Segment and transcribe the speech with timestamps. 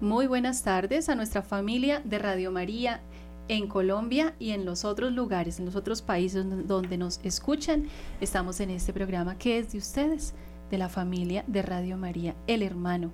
[0.00, 3.00] muy buenas tardes a nuestra familia de Radio María
[3.48, 7.88] en Colombia y en los otros lugares, en los otros países donde nos escuchan.
[8.20, 10.34] Estamos en este programa que es de ustedes,
[10.70, 13.12] de la familia de Radio María, El Hermano.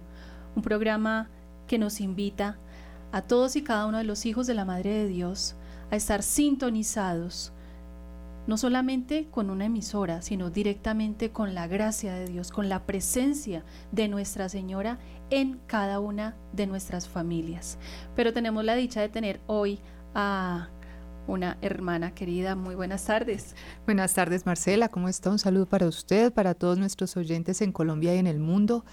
[0.57, 1.29] Un programa
[1.67, 2.59] que nos invita
[3.13, 5.57] a todos y cada uno de los hijos de la Madre de Dios
[5.91, 7.53] a estar sintonizados
[8.47, 13.65] no solamente con una emisora, sino directamente con la gracia de Dios, con la presencia
[13.93, 14.99] de Nuestra Señora
[15.31, 17.79] en cada una de nuestras familias.
[18.17, 19.81] Pero tenemos la dicha de tener hoy
[20.15, 20.69] a
[21.27, 22.57] una hermana querida.
[22.57, 23.55] Muy buenas tardes.
[23.87, 24.89] Buenas tardes, Marcela.
[24.89, 25.31] ¿Cómo está?
[25.31, 28.85] Un saludo para usted, para todos nuestros oyentes en Colombia y en el mundo.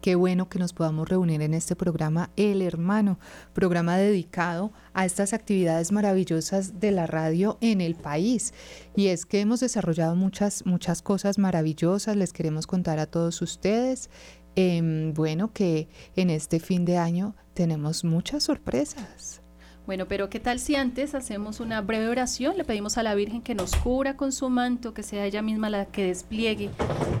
[0.00, 3.18] Qué bueno que nos podamos reunir en este programa El Hermano,
[3.54, 8.54] programa dedicado a estas actividades maravillosas de la radio en el país.
[8.94, 14.10] Y es que hemos desarrollado muchas, muchas cosas maravillosas, les queremos contar a todos ustedes.
[14.54, 19.42] Em, bueno, que en este fin de año tenemos muchas sorpresas.
[19.86, 22.56] Bueno, pero ¿qué tal si antes hacemos una breve oración?
[22.56, 25.70] Le pedimos a la Virgen que nos cubra con su manto, que sea ella misma
[25.70, 26.70] la que despliegue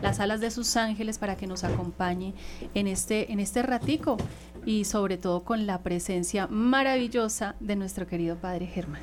[0.02, 2.34] las alas de sus ángeles para que nos acompañe
[2.74, 4.16] en este, en este ratico
[4.64, 9.02] y sobre todo con la presencia maravillosa de nuestro querido Padre Germán.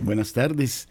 [0.00, 0.88] Buenas tardes,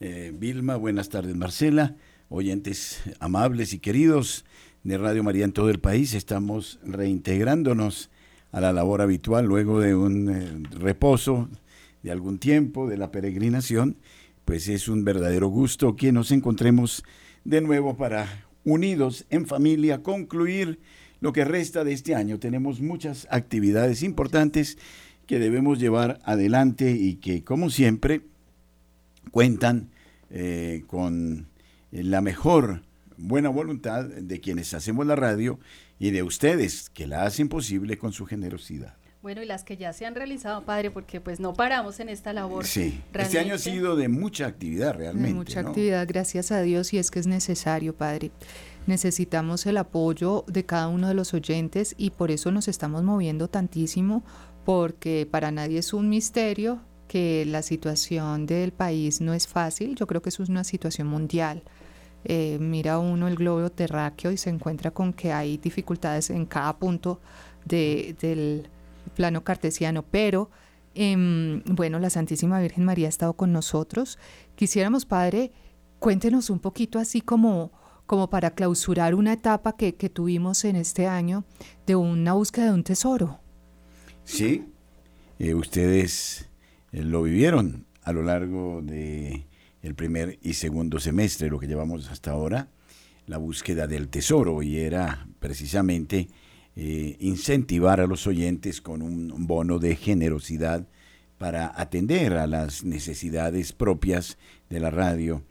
[0.00, 1.96] eh, Vilma, buenas tardes, Marcela,
[2.28, 4.44] oyentes amables y queridos
[4.82, 6.12] de Radio María en todo el país.
[6.12, 8.10] Estamos reintegrándonos
[8.52, 11.48] a la labor habitual luego de un eh, reposo
[12.02, 13.96] de algún tiempo de la peregrinación,
[14.44, 17.04] pues es un verdadero gusto que nos encontremos
[17.44, 20.80] de nuevo para unidos en familia concluir
[21.20, 22.38] lo que resta de este año.
[22.38, 24.78] Tenemos muchas actividades importantes
[25.26, 28.22] que debemos llevar adelante y que como siempre
[29.30, 29.90] cuentan
[30.30, 31.46] eh, con
[31.92, 32.82] la mejor
[33.16, 35.58] buena voluntad de quienes hacemos la radio
[36.00, 38.96] y de ustedes que la hacen posible con su generosidad.
[39.22, 42.32] Bueno, y las que ya se han realizado, padre, porque pues no paramos en esta
[42.32, 42.64] labor.
[42.64, 45.28] Sí, este año ha sido de mucha actividad realmente.
[45.28, 48.30] De mucha actividad, gracias a Dios, y es que es necesario, padre.
[48.86, 53.48] Necesitamos el apoyo de cada uno de los oyentes y por eso nos estamos moviendo
[53.48, 54.24] tantísimo,
[54.64, 60.06] porque para nadie es un misterio que la situación del país no es fácil, yo
[60.06, 61.62] creo que eso es una situación mundial.
[62.24, 66.76] Eh, mira uno el globo terráqueo y se encuentra con que hay dificultades en cada
[66.78, 67.20] punto
[67.64, 68.68] del
[69.14, 70.50] plano cartesiano, pero
[70.94, 74.18] em, bueno, la Santísima Virgen María ha estado con nosotros.
[74.54, 75.52] Quisiéramos, Padre,
[75.98, 77.72] cuéntenos un poquito así como,
[78.06, 81.44] como para clausurar una etapa que, que tuvimos en este año
[81.86, 83.40] de una búsqueda de un tesoro.
[84.24, 84.66] Sí,
[85.38, 86.48] eh, ustedes
[86.92, 89.46] eh, lo vivieron a lo largo de
[89.82, 92.68] el primer y segundo semestre, lo que llevamos hasta ahora,
[93.26, 96.28] la búsqueda del tesoro y era precisamente
[96.76, 100.86] eh, incentivar a los oyentes con un bono de generosidad
[101.38, 104.36] para atender a las necesidades propias
[104.68, 105.42] de la radio.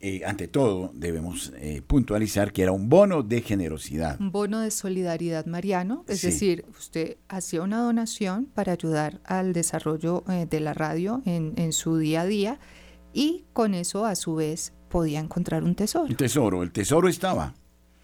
[0.00, 4.20] Eh, ante todo, debemos eh, puntualizar que era un bono de generosidad.
[4.20, 10.24] Un bono de solidaridad mariano, es decir, usted hacía una donación para ayudar al desarrollo
[10.26, 12.58] de la radio en, en su día a día
[13.14, 16.04] y con eso a su vez podía encontrar un tesoro.
[16.04, 17.54] Un tesoro, el tesoro estaba.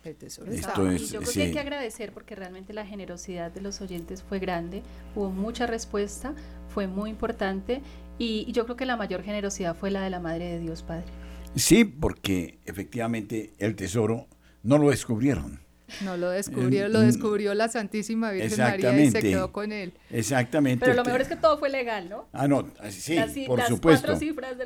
[0.04, 0.94] El tesoro estaba.
[0.94, 4.38] y yo creo que hay que agradecer porque realmente la generosidad de los oyentes fue
[4.38, 4.82] grande,
[5.14, 6.34] hubo mucha respuesta,
[6.68, 7.82] fue muy importante
[8.18, 11.06] y, yo creo que la mayor generosidad fue la de la Madre de Dios Padre.
[11.54, 14.26] Sí, porque efectivamente el tesoro
[14.62, 15.60] no lo descubrieron.
[16.04, 19.92] No lo descubrieron, lo descubrió la Santísima Virgen María y se quedó con él.
[20.10, 20.84] Exactamente.
[20.84, 22.28] Pero lo mejor es que todo fue legal, ¿no?
[22.32, 24.16] Ah, no, sí, por supuesto.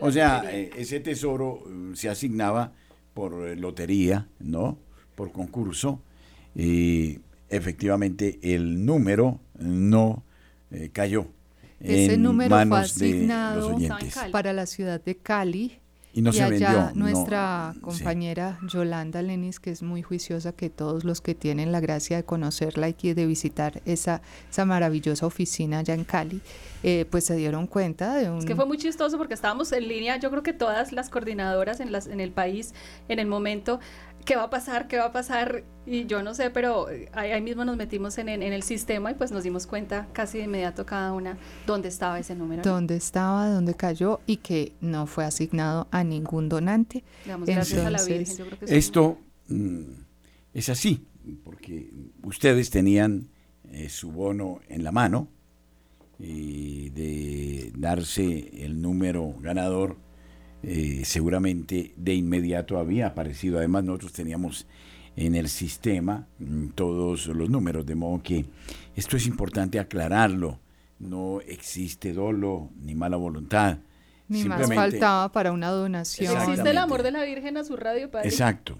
[0.00, 2.72] o sea, eh, ese tesoro uh, se asignaba
[3.14, 4.78] por eh, lotería, ¿no?
[5.14, 6.00] Por concurso.
[6.54, 10.24] Y efectivamente el número no
[10.70, 11.26] eh, cayó.
[11.80, 13.76] Ese número fue asignado
[14.30, 15.80] para la ciudad de Cali
[16.14, 21.20] y no se allá nuestra compañera Yolanda Lenis, que es muy juiciosa, que todos los
[21.20, 26.04] que tienen la gracia de conocerla y de visitar esa, esa maravillosa oficina allá en
[26.04, 26.40] Cali,
[26.86, 28.38] eh, pues se dieron cuenta de un...
[28.38, 31.80] Es que fue muy chistoso porque estábamos en línea, yo creo que todas las coordinadoras
[31.80, 32.74] en, las, en el país
[33.08, 33.80] en el momento
[34.24, 37.64] qué va a pasar, qué va a pasar, y yo no sé, pero ahí, mismo
[37.64, 41.38] nos metimos en, el sistema y pues nos dimos cuenta casi de inmediato cada una
[41.66, 42.62] dónde estaba ese número.
[42.62, 47.04] Dónde estaba, dónde cayó y que no fue asignado a ningún donante.
[47.46, 48.36] gracias a la Virgen.
[48.36, 49.82] Yo creo que esto mm,
[50.54, 51.06] es así,
[51.44, 51.90] porque
[52.22, 53.28] ustedes tenían
[53.70, 55.28] eh, su bono en la mano
[56.18, 59.96] y de darse el número ganador
[60.66, 63.58] eh, seguramente de inmediato había aparecido.
[63.58, 64.66] Además, nosotros teníamos
[65.16, 68.46] en el sistema mm, todos los números, de modo que
[68.96, 70.58] esto es importante aclararlo.
[70.98, 73.78] No existe dolo ni mala voluntad.
[74.28, 76.34] Ni más faltaba para una donación.
[76.34, 78.28] Existe el amor de la Virgen a su radio, padre.
[78.28, 78.78] Exacto.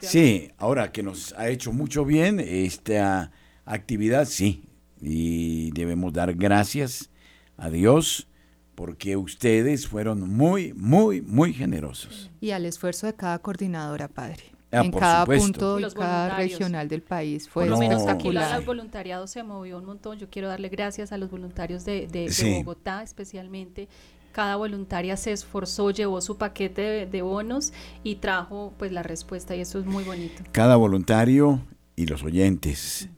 [0.00, 3.32] Sí, ahora que nos ha hecho mucho bien esta
[3.64, 4.62] actividad, sí,
[5.04, 7.10] y debemos dar gracias
[7.56, 8.26] a Dios
[8.74, 12.30] porque ustedes fueron muy, muy, muy generosos.
[12.40, 14.54] Y al esfuerzo de cada coordinadora, padre.
[14.72, 18.64] Ah, en cada punto y cada regional del país fue Por lo menos aquí el
[18.64, 20.18] voluntariado se movió un montón.
[20.18, 23.88] Yo quiero darle gracias a los voluntarios de, de, Bogotá especialmente.
[24.32, 27.72] Cada voluntaria se esforzó, llevó su paquete de, bonos
[28.02, 30.42] y trajo pues la respuesta y eso es muy bonito.
[30.50, 31.60] Cada voluntario
[31.94, 33.08] y los oyentes,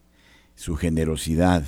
[0.57, 1.65] su generosidad.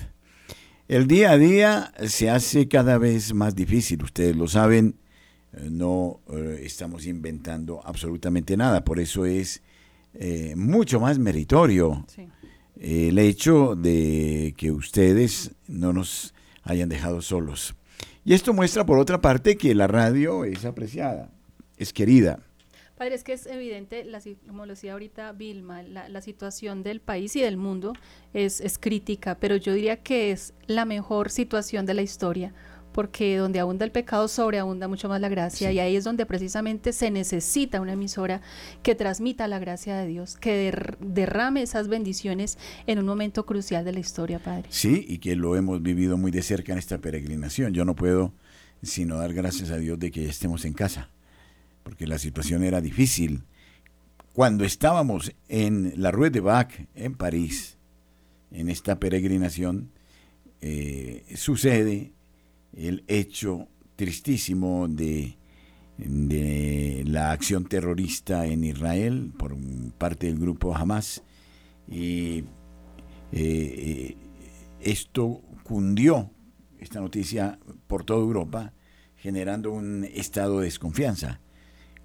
[0.88, 4.96] El día a día se hace cada vez más difícil, ustedes lo saben,
[5.52, 9.62] eh, no eh, estamos inventando absolutamente nada, por eso es
[10.14, 12.05] eh, mucho más meritorio
[12.81, 17.75] el hecho de que ustedes no nos hayan dejado solos.
[18.25, 21.31] Y esto muestra, por otra parte, que la radio es apreciada,
[21.76, 22.47] es querida.
[22.98, 27.00] Padre, es que es evidente, la, como lo decía ahorita Vilma, la, la, situación del
[27.00, 27.92] país y del mundo
[28.34, 32.52] es, es crítica, pero yo diría que es la mejor situación de la historia
[32.92, 36.92] porque donde abunda el pecado sobreabunda mucho más la gracia y ahí es donde precisamente
[36.92, 38.40] se necesita una emisora
[38.82, 42.58] que transmita la gracia de Dios, que derrame esas bendiciones
[42.88, 44.64] en un momento crucial de la historia, Padre.
[44.70, 47.72] Sí, y que lo hemos vivido muy de cerca en esta peregrinación.
[47.72, 48.32] Yo no puedo
[48.82, 51.08] sino dar gracias a Dios de que ya estemos en casa,
[51.88, 53.44] porque la situación era difícil.
[54.35, 57.79] Cuando estábamos en la Rue de Bac, en París,
[58.50, 59.90] en esta peregrinación,
[60.61, 62.12] eh, sucede
[62.75, 65.39] el hecho tristísimo de,
[67.06, 69.56] la acción terrorista en Israel por
[69.96, 71.22] parte del grupo Hamas.
[71.91, 72.44] Y eh,
[73.32, 74.17] eh,
[74.81, 76.31] esto cundió,
[76.81, 78.74] esta noticia, por toda Europa,
[79.17, 81.41] generando un estado de desconfianza.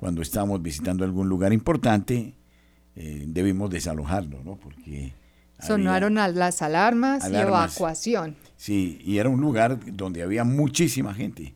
[0.03, 2.33] Cuando estamos visitando algún lugar importante,
[2.93, 4.57] eh, debimos desalojarlo, ¿no?
[4.57, 5.13] Porque
[5.65, 8.35] Sonaron las alarmas, y evacuación.
[8.57, 11.55] Sí, y era un lugar donde había muchísima gente.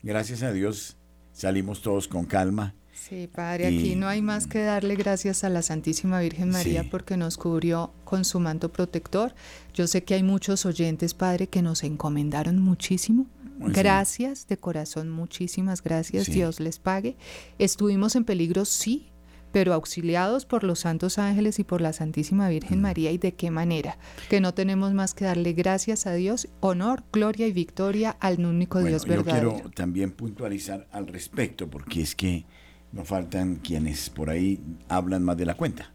[0.00, 0.96] Gracias a Dios
[1.32, 2.72] salimos todos con calma.
[2.94, 7.16] Sí, Padre, aquí no hay más que darle gracias a la Santísima Virgen María porque
[7.16, 9.34] nos cubrió con su manto protector.
[9.74, 13.26] Yo sé que hay muchos oyentes, Padre, que nos encomendaron muchísimo.
[13.58, 16.26] Gracias de corazón, muchísimas gracias.
[16.26, 17.16] Dios les pague.
[17.58, 19.10] Estuvimos en peligro, sí,
[19.52, 22.82] pero auxiliados por los santos ángeles y por la Santísima Virgen mm.
[22.82, 23.12] María.
[23.12, 23.98] ¿Y de qué manera?
[24.28, 28.82] Que no tenemos más que darle gracias a Dios, honor, gloria y victoria al único
[28.82, 29.50] Dios verdadero.
[29.50, 32.44] Yo quiero también puntualizar al respecto, porque es que
[32.92, 35.92] nos faltan quienes por ahí hablan más de la cuenta.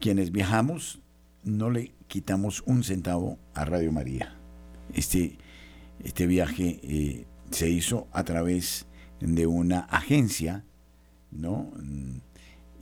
[0.00, 1.00] Quienes viajamos
[1.44, 4.36] no le quitamos un centavo a Radio María.
[4.92, 5.38] Este,
[6.04, 8.86] este viaje eh, se hizo a través
[9.20, 10.64] de una agencia,
[11.30, 11.72] ¿no?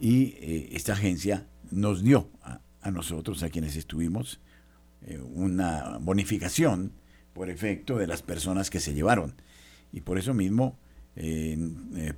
[0.01, 4.41] y eh, esta agencia nos dio a, nosotros, a quienes estuvimos,
[5.03, 6.93] eh, una bonificación
[7.33, 9.35] por efecto de las personas que se llevaron.
[9.93, 10.77] Y por eso mismo
[11.15, 11.57] eh,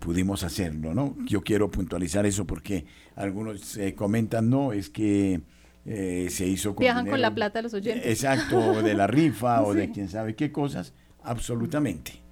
[0.00, 1.14] pudimos hacerlo, ¿no?
[1.26, 5.42] Yo quiero puntualizar eso porque algunos comentan, no, es que
[5.84, 8.06] se hizo con Viajan con la plata los oyentes.
[8.06, 12.22] Exacto, de la rifa o de quién sabe qué cosas, absolutamente.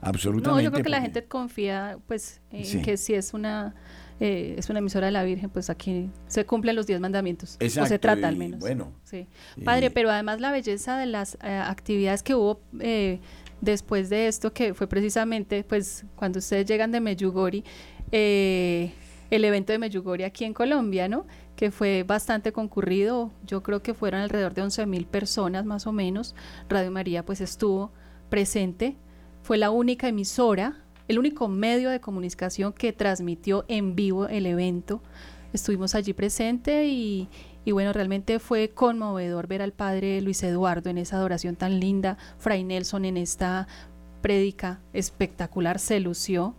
[0.00, 0.50] Absolutamente.
[0.50, 3.74] No, yo creo que la gente confía, pues, en que si es una
[4.24, 7.58] eh, es una emisora de la Virgen, pues aquí se cumplen los diez mandamientos.
[7.60, 8.60] o se trata al menos.
[8.60, 8.92] Bueno.
[9.02, 9.26] Sí.
[9.64, 13.18] Padre, pero además la belleza de las eh, actividades que hubo eh,
[13.60, 17.64] después de esto, que fue precisamente, pues, cuando ustedes llegan de Meyugori,
[18.12, 18.92] el
[19.44, 21.26] evento de Meyugori aquí en Colombia, ¿no?
[21.56, 25.92] Que fue bastante concurrido, yo creo que fueron alrededor de 11 mil personas más o
[25.92, 26.34] menos.
[26.68, 27.92] Radio María pues estuvo
[28.30, 28.96] presente,
[29.42, 35.02] fue la única emisora el único medio de comunicación que transmitió en vivo el evento.
[35.52, 37.28] Estuvimos allí presente y,
[37.70, 42.64] bueno, realmente fue conmovedor ver al padre Luis Eduardo en esa adoración tan linda, Fray
[42.64, 43.68] Nelson en esta
[44.22, 46.54] prédica espectacular, se lució.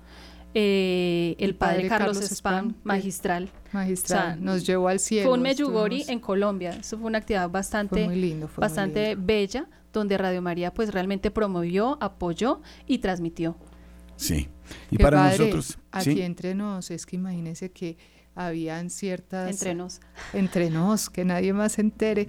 [0.56, 3.50] Eh, el, padre, Carlos, Spam, magistral.
[3.72, 5.30] Magistral, nos llevó al cielo.
[5.30, 8.08] Fue un Meyugori en Colombia, eso fue una actividad bastante,
[8.56, 13.56] bastante bella, donde Radio María pues realmente promovió, apoyó y transmitió.
[14.16, 14.48] Sí.
[14.92, 15.80] Y para nosotros.
[15.92, 17.98] Aquí entre nos, es que imagínese que
[18.36, 19.50] habían ciertas.
[19.50, 20.02] Entre nos.
[20.34, 22.28] Entre nos, que nadie más se entere.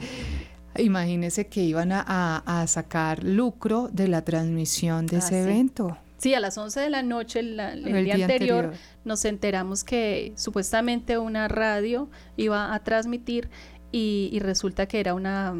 [0.76, 5.96] Imagínese que iban a, sacar lucro de la transmisión de ah, ese evento.
[6.16, 7.56] Sí, a las 11 de la noche, el,
[8.04, 8.72] día, anterior,
[9.04, 13.50] nos enteramos que supuestamente una radio iba a transmitir
[13.92, 15.54] y, resulta que era una,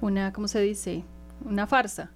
[0.00, 1.04] una, ¿cómo se dice?
[1.44, 2.10] Una farsa.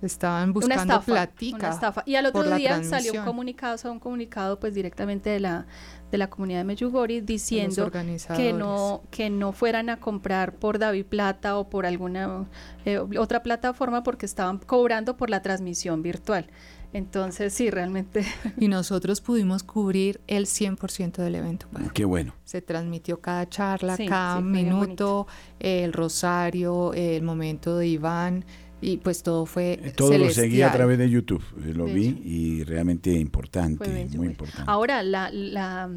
[0.00, 2.02] Estaban buscando una estafa, Una estafa.
[2.06, 5.66] Y al otro día salió un comunicado, o sea, un comunicado pues directamente de la
[6.10, 7.90] de la comunidad de Meyugori diciendo
[8.34, 12.46] que no que no fueran a comprar por David Plata o por alguna
[12.84, 16.46] eh, otra plataforma porque estaban cobrando por la transmisión virtual.
[16.92, 18.24] Entonces, sí, realmente.
[18.58, 21.66] Y nosotros pudimos cubrir el 100% del evento.
[21.92, 22.34] Qué bueno.
[22.44, 25.26] Se transmitió cada charla, cada minuto,
[25.60, 28.44] el rosario, el momento de Iván
[28.80, 32.64] y pues todo fue todo lo seguí a través de YouTube eh, lo vi y
[32.64, 34.62] realmente importante muy importante.
[34.66, 35.90] Ahora la, la,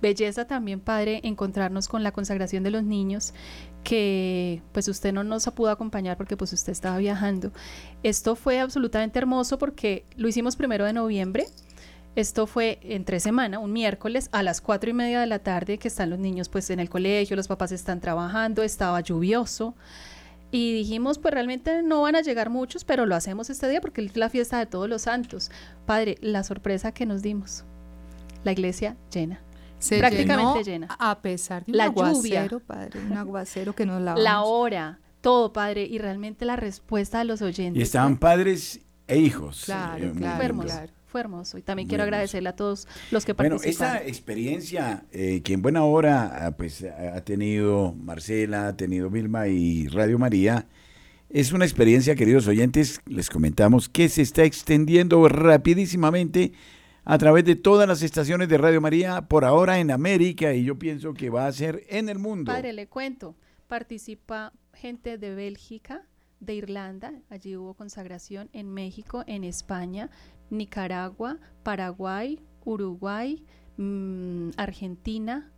[0.00, 3.34] belleza también padre encontrarnos con la consagración de los niños
[3.84, 7.52] que pues usted no nos pudo acompañar porque pues usted estaba viajando.
[8.02, 11.46] Esto fue absolutamente hermoso porque lo hicimos primero de noviembre.
[12.16, 15.88] Esto fue entre semana, un miércoles a las cuatro y media de la tarde que
[15.88, 19.74] están los niños pues en el colegio, los papás están trabajando, estaba lluvioso.
[20.54, 24.04] Y dijimos, pues realmente no van a llegar muchos, pero lo hacemos este día porque
[24.04, 25.50] es la fiesta de todos los santos.
[25.84, 27.64] Padre, la sorpresa que nos dimos,
[28.44, 29.42] la iglesia llena.
[29.98, 30.94] prácticamente llena.
[31.00, 34.22] A pesar de un la aguacero, padre, un aguacero que nos lavamos.
[34.22, 37.80] La hora, todo, padre, y realmente la respuesta de los oyentes.
[37.80, 39.64] Y estaban padres e hijos.
[39.64, 40.54] Claro, eh, claro
[41.14, 41.58] fue hermoso.
[41.58, 43.78] Y también quiero agradecerle a todos los que participaron.
[43.78, 49.10] Bueno, esta experiencia eh, que en buena hora ah, pues, ha tenido Marcela, ha tenido
[49.10, 50.66] Vilma y Radio María,
[51.30, 56.50] es una experiencia, queridos oyentes, les comentamos, que se está extendiendo rapidísimamente
[57.04, 60.80] a través de todas las estaciones de Radio María, por ahora en América, y yo
[60.80, 62.50] pienso que va a ser en el mundo.
[62.50, 63.36] Padre, le cuento,
[63.68, 66.08] participa gente de Bélgica,
[66.40, 70.10] de Irlanda, allí hubo consagración, en México, en España,
[70.54, 73.44] Nicaragua, Paraguay, Uruguay,
[73.76, 75.50] mm, Argentina,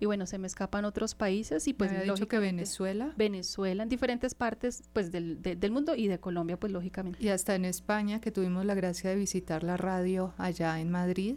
[0.00, 3.12] y bueno, se me escapan otros países y pues me dicho que Venezuela.
[3.16, 7.24] Venezuela, en diferentes partes pues del, del, mundo y de Colombia pues lógicamente.
[7.24, 11.36] Y hasta en España que tuvimos la gracia de visitar la radio allá en Madrid,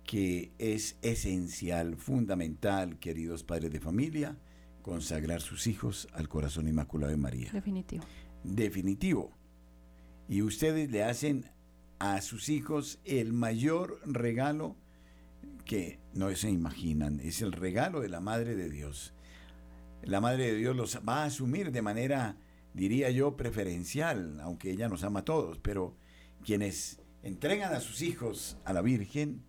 [0.06, 4.38] que es esencial, fundamental, queridos padres de familia,
[4.82, 7.50] consagrar sus hijos al corazón inmaculado de María.
[7.52, 8.06] Definitivo.
[8.44, 9.32] Definitivo.
[10.28, 11.50] Y ustedes le hacen
[12.14, 14.76] a sus hijos el mayor regalo
[15.66, 19.14] que no se imaginan, es el regalo de la Madre de Dios.
[20.04, 22.38] La Madre de Dios los va a asumir de manera,
[22.74, 25.98] diría yo, preferencial, aunque ella nos ama a todos, pero
[26.44, 29.44] quienes entregan a sus hijos a la Virgen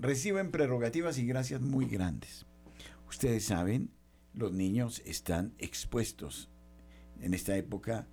[0.00, 2.46] reciben prerrogativas y gracias muy grandes.
[3.06, 3.90] Ustedes saben,
[4.32, 6.48] los niños están expuestos
[7.20, 8.06] en esta época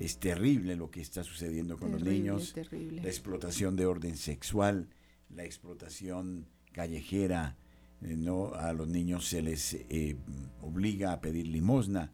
[0.00, 2.54] es terrible lo que está sucediendo con los niños.
[2.72, 4.88] La explotación de orden sexual,
[5.28, 7.56] la explotación callejera,
[8.00, 10.16] eh, no a los niños se les eh,
[10.62, 12.12] obliga a pedir limosna,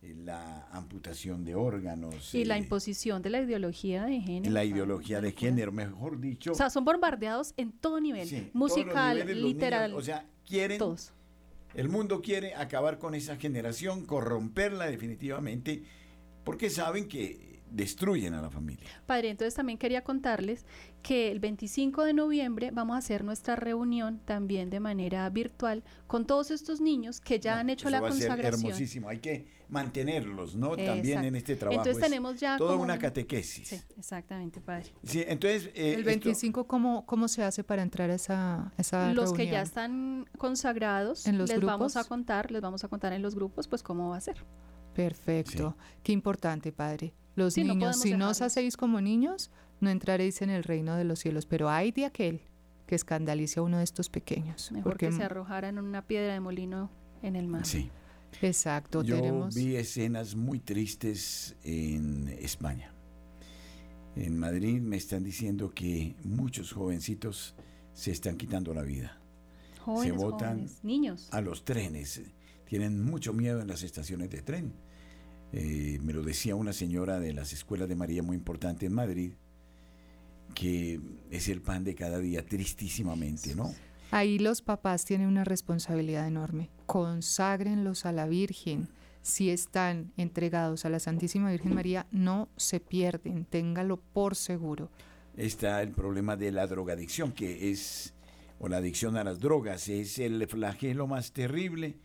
[0.00, 2.32] eh, la amputación de órganos.
[2.36, 4.54] Y la imposición de la ideología de género.
[4.54, 6.52] La ideología de género, mejor dicho.
[6.52, 9.92] O sea, son bombardeados en todo nivel, musical, literal.
[9.94, 10.78] o sea, quieren...
[10.78, 11.12] Todos.
[11.74, 15.82] El mundo quiere acabar con esa generación, corromperla definitivamente
[16.44, 18.88] porque saben que destruyen a la familia.
[19.06, 20.64] Padre, entonces también quería contarles
[21.02, 26.24] que el 25 de noviembre vamos a hacer nuestra reunión también de manera virtual con
[26.24, 28.54] todos estos niños que ya han hecho la va consagración.
[28.54, 30.76] A ser hermosísimo, hay que mantenerlos, ¿no?
[30.76, 31.80] También en este trabajo.
[31.80, 33.68] Entonces tenemos ya toda una catequesis.
[33.68, 34.92] Sí, exactamente, padre.
[35.02, 39.32] Sí, entonces eh, el 25 cómo cómo se hace para entrar a esa esa Los
[39.32, 43.22] que ya están consagrados ¿En los les vamos a contar, les vamos a contar en
[43.22, 44.44] los grupos pues cómo va a ser.
[44.94, 45.76] Perfecto.
[46.02, 47.14] Qué importante, Padre.
[47.36, 51.18] Los niños, si no os hacéis como niños, no entraréis en el reino de los
[51.18, 51.46] cielos.
[51.46, 52.42] Pero hay de aquel
[52.86, 54.70] que escandalice a uno de estos pequeños.
[54.72, 56.90] Mejor porque que se arrojaran una piedra de molino
[57.22, 57.66] en el mar.
[57.66, 57.90] Sí.
[58.42, 59.02] Exacto.
[59.02, 62.92] Yo vi escenas muy tristes en España.
[64.16, 67.54] En Madrid me están diciendo que muchos jovencitos
[67.92, 69.18] se están quitando la vida.
[69.80, 71.28] Jóvenes, se botan jóvenes, niños.
[71.32, 72.22] a los trenes.
[72.66, 74.72] Tienen mucho miedo en las estaciones de tren.
[75.52, 79.32] Eh, me lo decía una señora de las escuelas de María muy importante en Madrid,
[80.54, 83.72] que es el pan de cada día, tristísimamente, ¿no?
[84.10, 86.70] Ahí los papás tienen una responsabilidad enorme.
[86.86, 88.88] Conságrenlos a la Virgen.
[89.22, 94.90] Si están entregados a la Santísima Virgen María, no se pierden, téngalo por seguro.
[95.36, 98.12] Está el problema de la drogadicción, que es,
[98.58, 101.96] o la adicción a las drogas, es el flagelo más terrible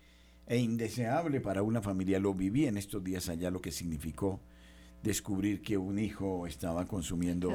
[0.49, 2.19] e indeseable para una familia.
[2.19, 4.41] Lo viví en estos días allá, lo que significó
[5.03, 7.51] descubrir que un hijo estaba consumiendo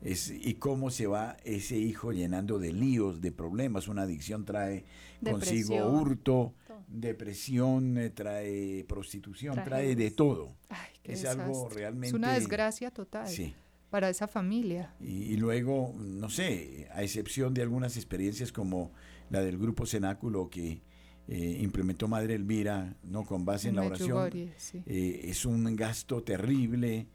[0.00, 3.88] es, y cómo se va ese hijo llenando de líos, de problemas.
[3.88, 4.84] Una adicción trae
[5.22, 6.82] consigo hurto, Todo.
[6.88, 10.56] depresión, eh, trae prostitución, trae de todo.
[10.70, 13.54] Ay, Es algo realmente- Es una desgracia total Sí.
[13.90, 14.94] para esa familia.
[15.00, 18.92] Y, y luego, no sé, a excepción de algunas experiencias como
[19.28, 20.80] la del grupo Cenáculo que
[21.28, 24.82] eh, implementó Madre Elvira, no con base en, la oración, sí.
[24.86, 27.06] eh, es un gasto terrible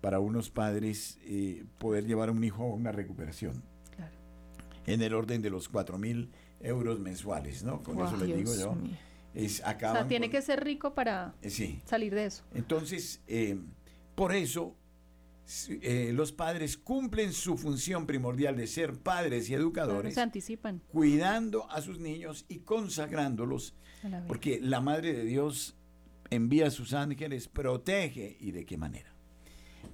[0.00, 3.62] para unos padres eh, poder llevar a un hijo a una recuperación
[3.94, 4.12] Claro.
[4.86, 7.82] en el orden de los cuatro mil euros mensuales, ¿no?
[7.82, 8.76] Con eso les digo yo.
[9.34, 11.80] Es, O sea, tiene con- que ser rico para sí.
[11.86, 12.44] salir de eso.
[12.54, 13.20] Entonces,
[14.14, 14.76] por eso,
[15.68, 20.80] eh, los padres cumplen su función primordial de ser padres y Claro, educadores, se anticipan
[20.88, 25.76] cuidando a sus niños y consagrándolos, la porque la Madre de Dios
[26.30, 29.10] envía a sus ángeles, protege y de qué manera.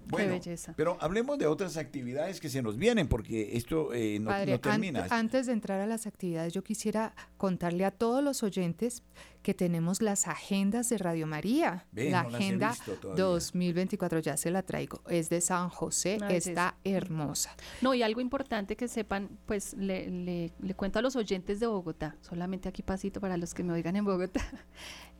[0.07, 0.73] Bueno, belleza.
[0.75, 4.61] pero hablemos de otras actividades que se nos vienen, porque esto eh, no, Padre, no
[4.61, 5.03] termina.
[5.03, 9.03] ante- antes de entrar a las actividades, yo quisiera contarle a todos los oyentes
[9.49, 11.87] que tenemos las agendas de Radio María.
[11.93, 13.25] Ve, la no las he agenda visto todavía.
[13.25, 15.01] 2024, ya se la traigo.
[15.09, 17.57] Es de San José, Ah, es está hermosa.
[17.81, 21.67] No, y algo importante que sepan, pues le, le- le cuento a los oyentes de
[21.67, 24.43] Bogotá, solamente aquí pasito para los que me oigan en Bogotá.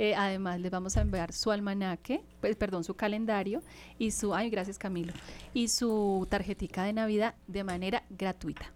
[0.01, 3.65] Eh, además, les vamos a enviar su almanaque, pues, perdón, su calendario
[3.99, 5.13] y su, ay, gracias Camilo,
[5.55, 8.73] y su tarjetica de Navidad de manera gratuita.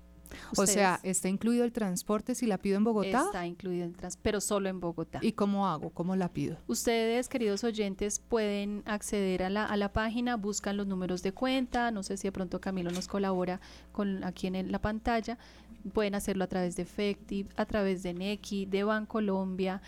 [0.56, 3.22] O sea, está incluido el transporte si la pido en Bogotá.
[3.26, 5.18] está incluido el trans, pero solo en Bogotá.
[5.22, 5.90] ¿Y cómo hago?
[5.90, 6.56] ¿Cómo la pido?
[6.66, 11.90] Ustedes, queridos oyentes, pueden acceder a la, a la página, buscan los números de cuenta,
[11.90, 13.60] no sé si de pronto Camilo nos colabora
[13.92, 15.38] con aquí en el- la pantalla,
[15.92, 19.82] pueden hacerlo a través de Efectiv, a través de Nequi, de Bancolombia,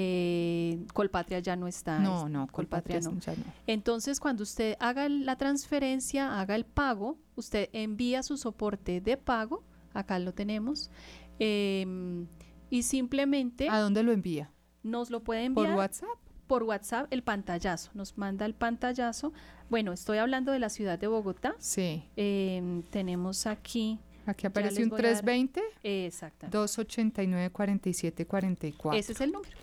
[0.00, 1.98] eh, Colpatria ya no está.
[2.00, 3.18] No, no, Colpatria no.
[3.20, 3.44] ya no.
[3.66, 9.62] Entonces, cuando usted haga la transferencia, haga el pago, usted envía su soporte de pago,
[9.98, 10.90] acá lo tenemos,
[11.38, 12.26] em,
[12.70, 14.50] y simplemente ¿A dónde lo envía?
[14.82, 16.08] nos lo puede ¿Por enviar WhatsApp?
[16.46, 17.90] por WhatsApp el pantallazo.
[17.94, 19.32] Nos manda el pantallazo.
[19.68, 21.56] Bueno, estoy hablando de la ciudad de Bogotá.
[21.58, 22.04] Sí.
[22.16, 23.98] Eh, tenemos aquí.
[24.26, 26.56] Aquí aparece un voy a dar- 320 eh, exactamente.
[26.56, 28.98] 289 4744.
[28.98, 29.56] Ese es el número.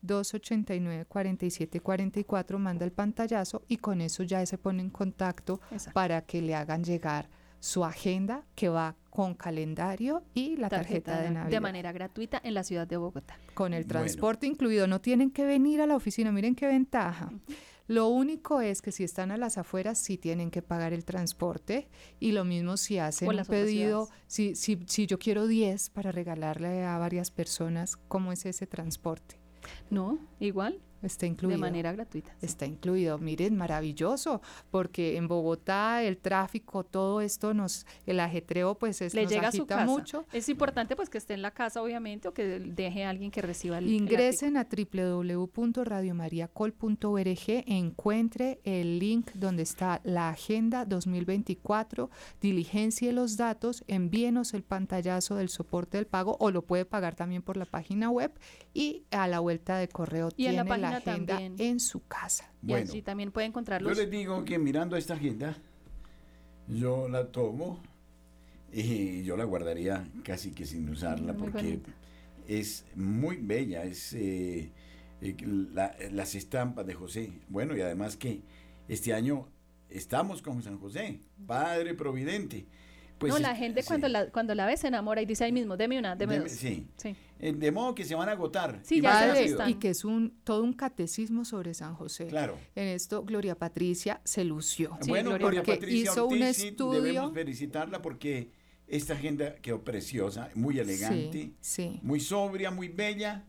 [0.02, 5.94] 320-289-4744, manda el pantallazo y con eso ya se pone en contacto Exacto.
[5.94, 11.30] para que le hagan llegar su agenda que va con calendario y la tarjeta, de
[11.30, 11.50] Navidad.
[11.50, 13.36] de manera gratuita en la ciudad de Bogotá.
[13.54, 14.00] Con el Bueno.
[14.00, 17.30] transporte incluido, no tienen que venir a la oficina, miren qué ventaja.
[17.86, 21.88] Lo único es que si están a las afueras sí tienen que pagar el transporte
[22.20, 26.84] y lo mismo si hacen un pedido, si, si, si yo quiero 10 para regalarle
[26.84, 29.40] a varias personas, ¿cómo es ese transporte?
[29.90, 31.56] No, igual, Está incluido.
[31.56, 32.32] de manera gratuita.
[32.40, 32.46] sí.
[32.46, 33.18] Está incluido.
[33.18, 39.22] Miren, maravilloso, porque en Bogotá el tráfico, todo esto nos, el ajetreo pues es, Le
[39.22, 39.86] nos llega a su agita casa.
[39.86, 40.26] mucho.
[40.32, 43.42] Es importante pues que esté en la casa, obviamente, o que deje a alguien que
[43.42, 52.10] reciba el el Ingresen a www.radiomariacol.org, encuentre el link donde está la agenda 2024,
[52.40, 57.42] diligencie los datos, envíenos el pantallazo del soporte del pago o lo puede pagar también
[57.42, 58.32] por la página web
[58.74, 61.54] y a la vuelta de correo Y en la tiene la, agenda también.
[61.58, 62.52] en su casa.
[62.62, 62.90] Y Bueno.
[62.90, 65.56] allí también puede encontrar Yo les digo que mirando esta agenda,
[66.68, 67.80] yo la tomo
[68.72, 71.90] y yo la guardaría casi que sin usarla Muy porque bonita.
[72.48, 74.72] es muy bella, es eh,
[75.20, 75.36] eh,
[75.72, 77.32] la- las estampas de José.
[77.48, 78.40] Bueno, y además que
[78.88, 79.48] este año
[79.90, 82.66] estamos con San José, Padre Providente.
[83.18, 83.88] Pues no, la es- gente sí.
[83.88, 86.42] cuando la, cuando la ve se enamora y dice ahí mismo, deme una, deme Deme-
[86.44, 86.52] dos.
[86.52, 86.86] sí.
[86.96, 87.14] Sí.
[87.42, 88.80] Eh, De modo que se van a agotar.
[88.84, 92.28] Sí, Y ya se y que es un todo un catecismo sobre San José.
[92.28, 92.56] Claro.
[92.76, 94.96] En esto Gloria Patricia se lució.
[95.02, 98.50] Sí, bueno, Gloria Gloria Patricia hizo un Ortiz, sí, estudio- debemos felicitarla porque
[98.86, 101.98] Esta agenda quedó preciosa, muy elegante, sí.
[102.02, 103.44] muy sobria, muy bella.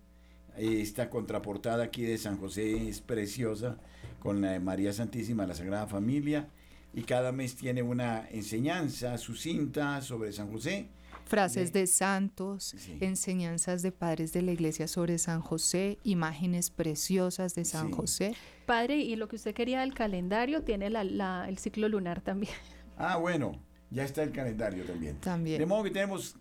[0.57, 3.77] Esta contraportada aquí de San José es preciosa,
[4.19, 6.47] con la de María Santísima, la Sagrada Familia,
[6.93, 10.87] y cada mes tiene una enseñanza sucinta sobre San José.
[11.25, 17.65] Frases de santos, enseñanzas de padres de la iglesia sobre San José, imágenes preciosas de
[17.65, 18.35] San José.
[18.65, 22.53] Padre, y lo que usted quería del calendario, tiene la, el ciclo lunar también.
[22.95, 23.59] Ah, bueno,
[23.89, 25.17] ya está el calendario también.
[25.19, 25.57] También.
[25.57, 26.35] De modo que tenemos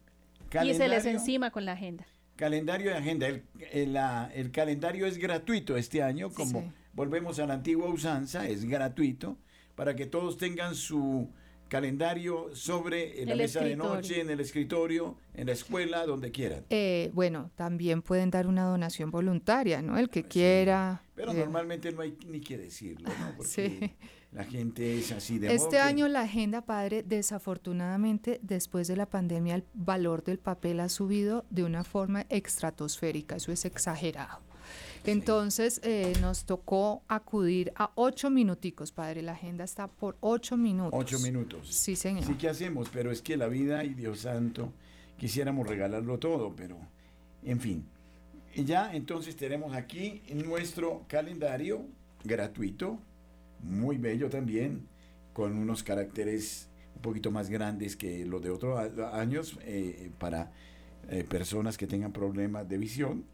[0.50, 0.72] calendario.
[0.72, 2.06] Y se les encima con la agenda.
[2.36, 3.26] Calendario de agenda.
[3.26, 3.42] El,
[4.34, 9.38] el, calendario es gratuito este año, como volvemos a la antigua usanza, es gratuito,
[9.74, 11.30] para que todos tengan su
[11.72, 16.66] calendario sobre la mesa de noche, en el escritorio, en la escuela, donde quieran.
[16.68, 19.96] Eh, bueno, también pueden dar una donación voluntaria, ¿no?
[19.96, 21.02] El que quiera.
[21.14, 21.36] Pero eh.
[21.36, 23.32] normalmente no hay ni que decirlo, ¿no?
[23.38, 23.94] Porque sí.
[24.32, 29.54] la gente es así de Este año la agenda, padre, desafortunadamente, después de la pandemia,
[29.54, 33.36] el valor del papel ha subido de una forma estratosférica.
[33.36, 34.51] Eso es exagerado.
[35.04, 39.22] Entonces eh, nos tocó acudir a ocho minuticos, padre.
[39.22, 40.92] La agenda está por ocho minutos.
[40.94, 41.68] Ocho minutos.
[41.74, 42.24] Sí, señor.
[42.24, 42.88] Sí, ¿qué hacemos?
[42.92, 44.72] Pero es que la vida y Dios santo,
[45.18, 46.76] quisiéramos regalarlo todo, pero
[47.44, 47.84] en fin.
[48.54, 51.86] Y ya entonces tenemos aquí nuestro calendario
[52.24, 52.98] gratuito,
[53.62, 54.86] muy bello también,
[55.32, 58.78] con unos caracteres un poquito más grandes que los de otros
[59.12, 60.52] años eh, para
[61.08, 63.24] eh, personas que tengan problemas de visión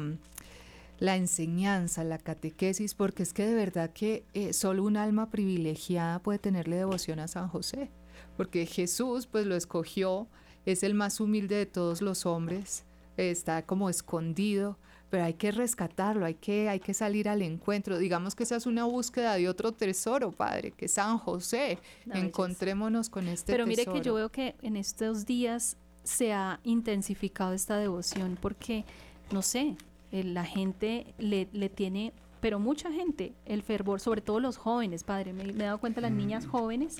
[0.98, 6.18] la enseñanza, la catequesis, porque es que de verdad que eh, solo un alma privilegiada
[6.20, 7.90] puede tenerle devoción a San José.
[8.37, 10.29] Porque Jesús pues lo escogió,
[10.66, 12.85] es el más humilde de todos los hombres
[13.20, 14.78] está como escondido,
[15.11, 17.98] pero hay que rescatarlo, hay que, hay que salir al encuentro.
[17.98, 21.78] Digamos que esa es una búsqueda de otro tesoro, Padre, que San José.
[22.12, 23.76] Encontrémonos con este pero tesoro.
[23.76, 28.85] Pero mire que yo veo que en estos días se ha intensificado esta devoción porque,
[29.33, 29.76] no sé,
[30.12, 35.33] la gente le, le tiene pero mucha gente, el fervor, sobre todo los jóvenes, padre,
[35.33, 36.50] me, he dado cuenta las niñas mm.
[36.50, 36.96] jóvenes,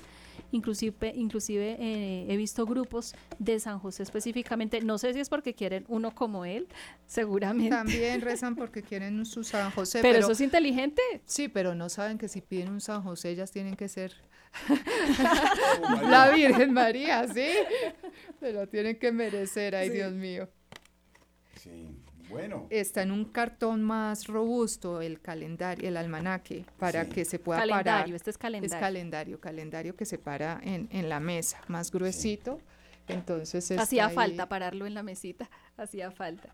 [0.51, 5.53] inclusive, inclusive eh, he visto grupos de San José específicamente, no sé si es porque
[5.53, 6.67] quieren uno como él,
[7.05, 7.69] seguramente.
[7.69, 9.99] También rezan porque quieren su San José.
[10.01, 11.01] Pero, eso es inteligente.
[11.25, 14.13] Sí, pero no saben que si piden un San José ellas tienen que ser
[16.03, 17.47] la Virgen María, ¿sí?
[18.39, 20.49] Se lo tienen que merecer, ay Dios mío.
[21.55, 22.00] Sí.
[22.31, 22.67] Bueno.
[22.69, 28.15] Está en un cartón más robusto el calendario, el almanaque, para que se pueda calendario,
[28.15, 28.75] Este es calendario.
[28.75, 32.59] Es calendario, calendario que se para en, en la mesa, más gruesito.
[33.07, 36.49] Entonces hacía falta pararlo en la mesita, hacía falta.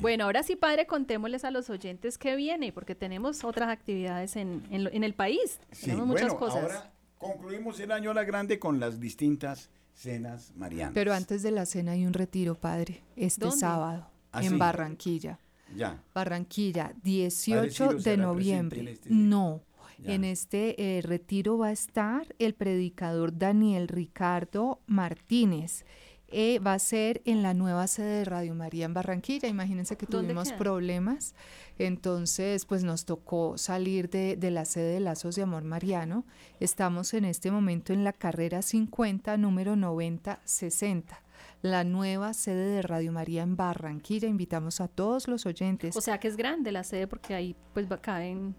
[0.00, 4.62] Bueno, ahora sí, padre, contémosles a los oyentes qué viene, porque tenemos otras actividades en,
[4.70, 5.58] en, el país.
[5.80, 6.62] tenemos muchas cosas.
[6.62, 10.92] Ahora concluimos el año a la grande con las distintas cenas marianas.
[10.94, 14.10] Pero antes de la cena hay un retiro, padre, este sábado.
[14.36, 15.38] Ah, en Barranquilla.
[15.74, 16.02] Ya.
[16.14, 18.92] Barranquilla, 18 de noviembre.
[18.92, 19.62] Este no,
[20.04, 25.84] en este eh, retiro va a estar el predicador Daniel Ricardo Martínez.
[26.28, 29.48] Eh, va a ser en la nueva sede de Radio María en Barranquilla.
[29.48, 31.34] Imagínense que tuvimos problemas,
[31.78, 36.26] entonces pues nos tocó salir de, de, la sede de Lazos de Amor Mariano.
[36.60, 41.25] Estamos en este momento en la carrera 50, número 9060
[41.66, 44.28] la nueva sede de Radio María en Barranquilla.
[44.28, 45.96] Invitamos a todos los oyentes.
[45.96, 48.56] O sea que es grande la sede porque ahí pues caen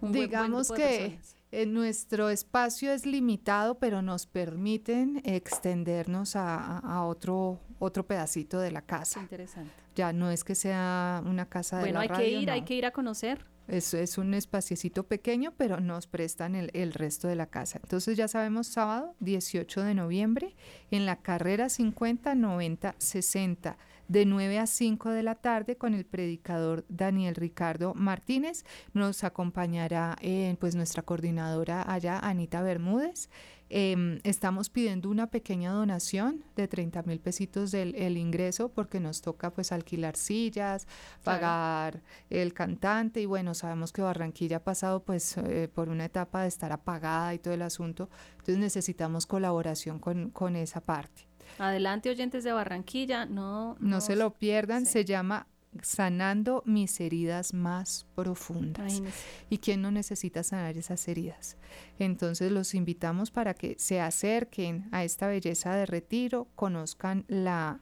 [0.00, 1.18] un Digamos que
[1.66, 9.20] nuestro espacio es limitado, pero nos permiten extendernos a, otro otro pedacito de la casa.
[9.20, 9.72] Interesante.
[9.94, 12.08] Ya no es que sea una casa de la radio.
[12.08, 13.46] Bueno, hay que ir, hay que ir a conocer.
[13.66, 17.80] Es, un espaciecito pequeño, pero nos prestan el, el, resto de la casa.
[17.82, 20.54] Entonces ya sabemos, sábado 18 de noviembre,
[20.90, 26.04] en la carrera 50 90 60 de 9 a 5 de la tarde con el
[26.04, 28.64] predicador Daniel Ricardo Martínez.
[28.92, 33.30] Nos acompañará eh, pues nuestra coordinadora allá, Anita Bermúdez.
[33.70, 39.22] Em, estamos pidiendo una pequeña donación de 30 mil pesitos del el ingreso porque nos
[39.22, 40.86] toca pues alquilar sillas,
[41.22, 46.42] pagar el cantante y bueno, sabemos que Barranquilla ha pasado pues eh, por una etapa
[46.42, 51.26] de estar apagada y todo el asunto, entonces necesitamos colaboración con, con esa parte.
[51.58, 53.76] Adelante oyentes de Barranquilla, no...
[53.80, 55.46] No, se lo pierdan, se llama
[55.82, 59.02] sanando mis heridas más profundas.
[59.50, 61.56] ¿Y quién no necesita sanar esas heridas?
[61.98, 67.80] Entonces los invitamos para que se acerquen a esta belleza de retiro, conozcan la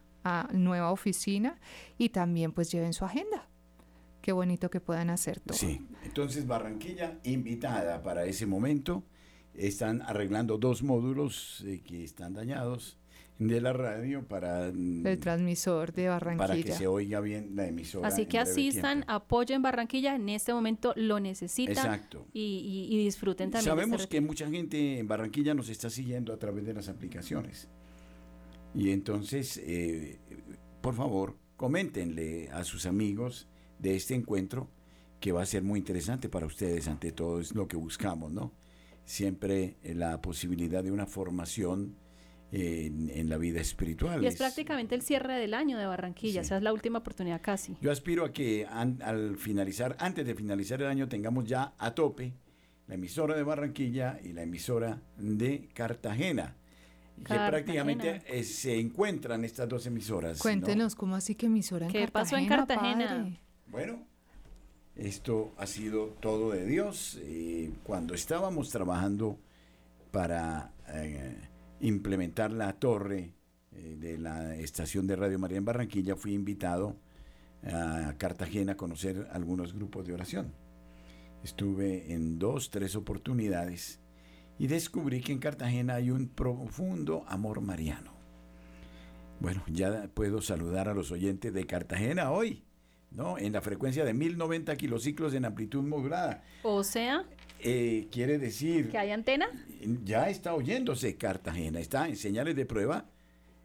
[0.52, 1.58] nueva oficina
[1.98, 3.48] y también pues lleven su agenda.
[4.20, 5.58] Qué bonito que puedan hacer todo.
[5.58, 9.02] Sí, entonces Barranquilla invitada para ese momento.
[9.54, 12.96] Están arreglando dos módulos eh, que están dañados
[13.38, 17.66] de la radio para mm, el transmisor de Barranquilla para que se oiga bien la
[17.66, 18.08] emisora.
[18.08, 22.26] Así que asistan, apoyen Barranquilla, en este momento lo necesitan Exacto.
[22.32, 23.68] Y, disfruten también.
[23.68, 27.68] Sabemos este que mucha gente en Barranquilla nos está siguiendo a través de las aplicaciones
[28.74, 30.18] y entonces, eh,
[30.80, 34.70] por favor, coméntenle a sus amigos de este encuentro
[35.20, 36.88] que va a ser muy interesante para ustedes.
[36.88, 38.52] Ante todo es lo que buscamos, ¿no?
[39.04, 41.96] Siempre la posibilidad de una formación
[42.52, 44.22] en, la vida espiritual.
[44.22, 47.40] Y es, prácticamente el cierre del año de Barranquilla, o sea, es la última oportunidad
[47.40, 47.76] casi.
[47.80, 52.34] Yo aspiro a que al finalizar, antes de finalizar el año, tengamos ya a tope
[52.86, 56.56] la emisora de Barranquilla y la emisora de Cartagena.
[57.16, 60.38] Que prácticamente eh, se encuentran estas dos emisoras.
[60.40, 63.38] Cuéntenos, ¿cómo así que emisora en ¿Qué pasó en Cartagena?
[63.68, 64.04] Bueno,
[64.96, 67.18] esto ha sido todo de Dios.
[67.22, 69.38] Eh, cuando estábamos trabajando
[70.10, 71.36] para eh,
[71.82, 73.34] implementar la torre
[73.72, 76.96] eh, de la estación de Radio María en Barranquilla, fui invitado
[77.64, 80.52] a Cartagena a conocer algunos grupos de oración.
[81.44, 84.00] Estuve en dos, tres oportunidades
[84.58, 88.12] y descubrí que en Cartagena hay un profundo amor mariano.
[89.40, 92.64] Bueno, ya puedo saludar a los oyentes de Cartagena hoy.
[93.14, 93.38] ¿no?
[93.38, 96.42] En la frecuencia de 1090 kilociclos en amplitud modulada.
[96.62, 97.24] O sea,
[97.62, 98.90] eh, quiere decir...
[98.90, 99.48] ¿Que hay antena?
[100.04, 103.06] Ya está oyéndose Cartagena, está en señales de prueba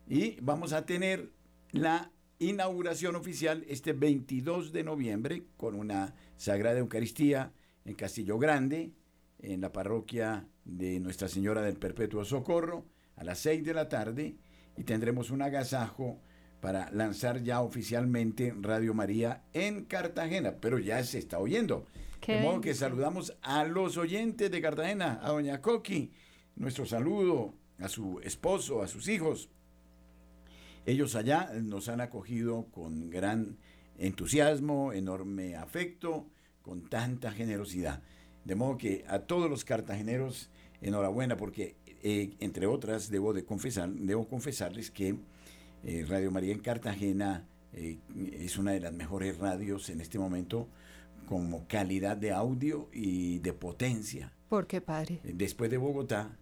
[0.08, 1.32] y vamos a tener
[1.72, 7.52] la inauguración oficial este 22 de noviembre con una Sagrada Eucaristía
[7.86, 8.92] en Castillo Grande,
[9.40, 14.36] en la parroquia de Nuestra Señora del Perpetuo Socorro, a las 6 de la tarde,
[14.78, 16.20] y tendremos un agasajo
[16.60, 21.86] para lanzar ya oficialmente Radio María en Cartagena, pero ya se está oyendo.
[22.26, 26.12] De modo que saludamos a los oyentes de Cartagena, a doña Coqui,
[26.56, 29.50] nuestro saludo a su esposo, a sus hijos.
[30.86, 33.58] Ellos allá nos han acogido con gran
[33.98, 36.28] entusiasmo, enorme afecto,
[36.62, 38.02] con tanta generosidad.
[38.46, 40.50] De modo que a todos los cartageneros,
[40.82, 45.16] enhorabuena, porque eh, entre otras debo de confesar, debo confesarles que
[45.84, 47.98] eh, Radio María en Cartagena eh,
[48.32, 50.68] es una de las mejores radios en este momento
[51.28, 54.34] como calidad de audio y de potencia.
[54.50, 55.20] ¿Por qué, padre?
[55.24, 56.36] Eh, después de Bogotá,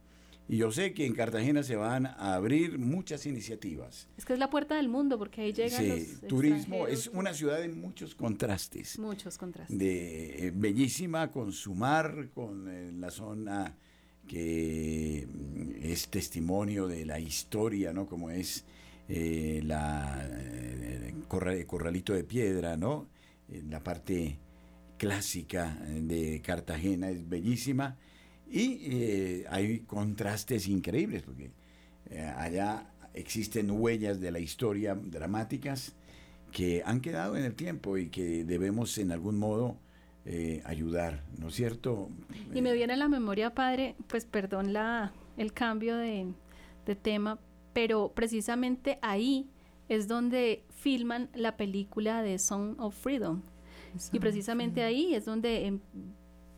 [0.49, 4.07] Y yo sé que en Cartagena se van a abrir muchas iniciativas.
[4.17, 7.59] Es que es la puerta del mundo porque ahí llegan sí, turismo es una ciudad
[7.59, 8.97] de muchos contrastes.
[8.97, 9.77] Muchos contrastes.
[9.77, 13.75] De eh, bellísima con su mar, con eh, la zona
[14.27, 18.05] que mm, es testimonio de la historia, ¿no?
[18.05, 18.65] Como es
[19.09, 20.29] eh, la
[21.27, 23.07] corralito de piedra, ¿no?
[23.69, 24.37] la parte
[24.97, 27.97] clásica de Cartagena es bellísima
[28.49, 31.51] y eh, hay contrastes increíbles, porque
[32.09, 35.93] eh, allá existen huellas de la historia dramáticas
[36.51, 39.77] que han quedado en el tiempo y que debemos en algún modo
[40.29, 42.09] eh, ayudar, ¿no es cierto?
[42.53, 46.27] Y me viene a la memoria, padre, pues perdón la, el cambio de,
[46.85, 47.39] de tema,
[47.71, 49.49] pero precisamente ahí
[49.87, 53.41] es donde filman la película de Song of Freedom.
[54.11, 55.79] y precisamente ahí es donde em,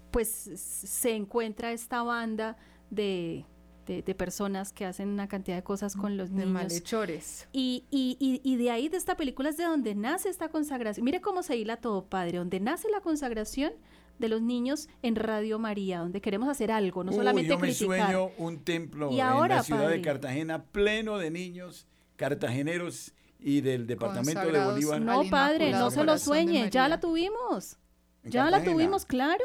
[0.10, 2.58] pues se encuentra esta banda
[2.90, 3.46] de,
[3.90, 6.50] de, personas que hacen una cantidad de cosas con los niños.
[6.50, 7.48] malhechores.
[7.52, 11.04] Y, y, y, y, de ahí, de esta película, es de donde nace esta consagración.
[11.04, 13.74] Mire cómo se hila todo, padre, donde nace la consagración
[14.20, 18.32] de los niños en Radio María, donde queremos hacer algo, no solamente yo me sueño
[18.38, 24.64] un templo en la ciudad de Cartagena pleno de niños cartageneros y del departamento de
[24.64, 25.02] Bolívar.
[25.02, 27.78] No, padre, no se lo sueñe, ya la tuvimos.
[28.24, 29.44] Ya la tuvimos, claro.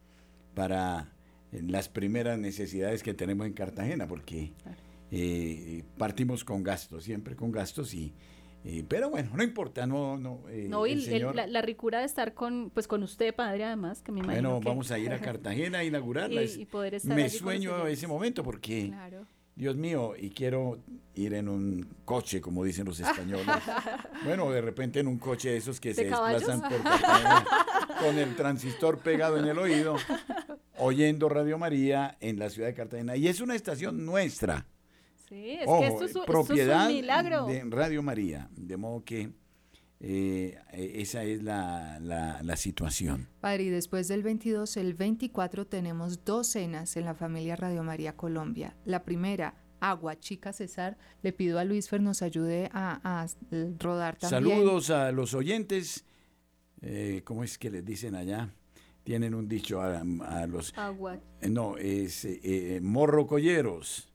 [0.54, 1.12] para
[1.52, 4.52] eh, las primeras necesidades que tenemos en Cartagena, porque
[5.10, 8.12] eh, partimos con gastos, siempre con gastos y
[8.66, 10.40] eh, pero bueno, no importa, no, no.
[10.68, 14.52] no, y la, ricura de estar con, pues con usted, padre, además, que me imagino.
[14.52, 16.42] Bueno, vamos a ir a Cartagena a inaugurarla.
[16.42, 19.26] y, poder estar Me sueño ese momento porque claro.
[19.56, 20.78] Dios mío, y quiero
[21.14, 23.46] ir en un coche, como dicen los españoles.
[24.24, 26.80] bueno, de repente en un coche de esos que se desplazan por
[28.00, 29.96] con el transistor pegado en el oído,
[30.78, 33.16] oyendo Radio María en la ciudad de Cartagena.
[33.16, 34.66] Y es una estación nuestra.
[35.28, 37.46] Sí, es que esto es, propiedad un milagro.
[37.46, 38.48] de Radio María.
[38.56, 39.30] De modo que
[40.06, 43.26] eh, esa es la, la, situación.
[43.40, 48.14] Padre, y después del 22, el 24 tenemos dos cenas en la familia Radio María
[48.14, 48.76] Colombia.
[48.84, 50.98] La primera, Agua Chica César.
[51.22, 53.26] Le pido a Luis Fer nos ayude a,
[53.78, 54.42] rodar también.
[54.42, 56.04] Saludos a los oyentes.
[56.82, 58.50] Eh, ¿Cómo es que les dicen allá?
[59.04, 60.76] Tienen un dicho a, los...
[60.76, 61.18] Agua.
[61.40, 64.12] Eh, no, es eh, morrocolleros.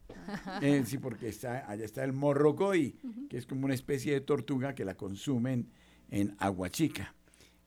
[0.86, 2.96] sí, porque está, allá está el morrocoy,
[3.28, 5.72] que es como una especie de tortuga que la consumen
[6.12, 7.16] en Agua Chica.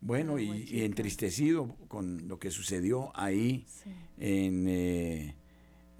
[0.01, 3.67] Bueno, y, entristecido con lo que sucedió ahí
[4.19, 5.37] en eh,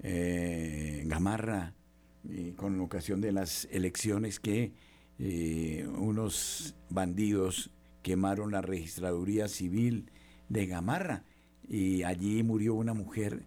[0.01, 1.73] eh, Gamarra,
[2.57, 4.73] con ocasión de las elecciones que
[5.19, 7.71] eh, unos bandidos
[8.01, 10.11] quemaron la registraduría civil
[10.49, 11.23] de Gamarra
[11.67, 13.45] y allí murió una mujer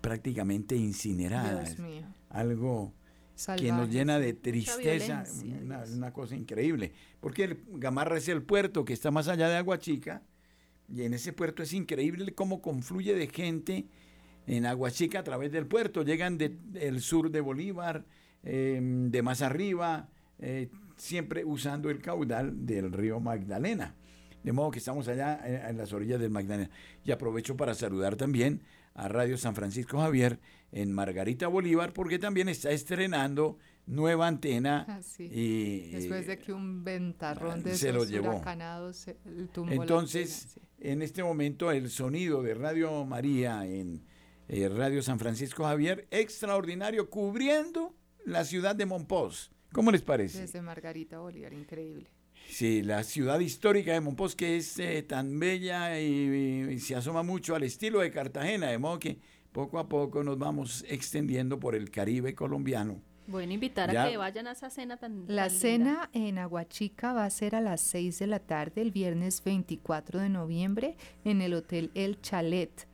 [0.00, 1.64] prácticamente incinerada.
[2.28, 2.94] Algo
[3.56, 5.24] que nos llena de tristeza,
[5.94, 6.92] una, cosa increíble.
[7.20, 10.22] Porque el Gamarra es el puerto que está más allá de Agua Chica,
[10.88, 13.86] y en ese puerto es increíble cómo confluye de gente
[14.46, 16.02] en Agua Chica a través del puerto.
[16.02, 18.04] Llegan del sur de Bolívar,
[18.42, 23.94] em, de más arriba, eh, siempre usando el caudal del río Magdalena.
[24.42, 26.70] De modo que estamos allá eh, en las orillas del Magdalena.
[27.04, 28.62] Y aprovecho para saludar también
[28.94, 30.40] a Radio San Francisco Javier
[30.72, 36.84] en Margarita Bolívar porque también está estrenando nueva antena ah, y después de que un
[36.84, 38.42] ventarrón de se lo llevó.
[39.68, 44.04] Entonces, en este momento el sonido de Radio María en
[44.48, 47.94] eh, Radio San Francisco Javier extraordinario cubriendo
[48.24, 50.40] la ciudad de Monpós ¿Cómo les parece?
[50.40, 52.10] Desde Margarita Bolívar, increíble.
[52.48, 57.22] Sí, la ciudad histórica de Monpós, que es eh, tan bella y, y, se asoma
[57.22, 59.20] mucho al estilo de Cartagena, de modo que
[59.52, 63.00] poco a poco nos vamos extendiendo por el Caribe colombiano.
[63.26, 64.04] Bueno, invitar Ya.
[64.04, 65.60] a que vayan a esa cena tan La tan linda.
[65.60, 70.18] cena en Aguachica va a ser a las 6 de la tarde el viernes 24
[70.20, 72.88] de noviembre en el Hotel El Chalet.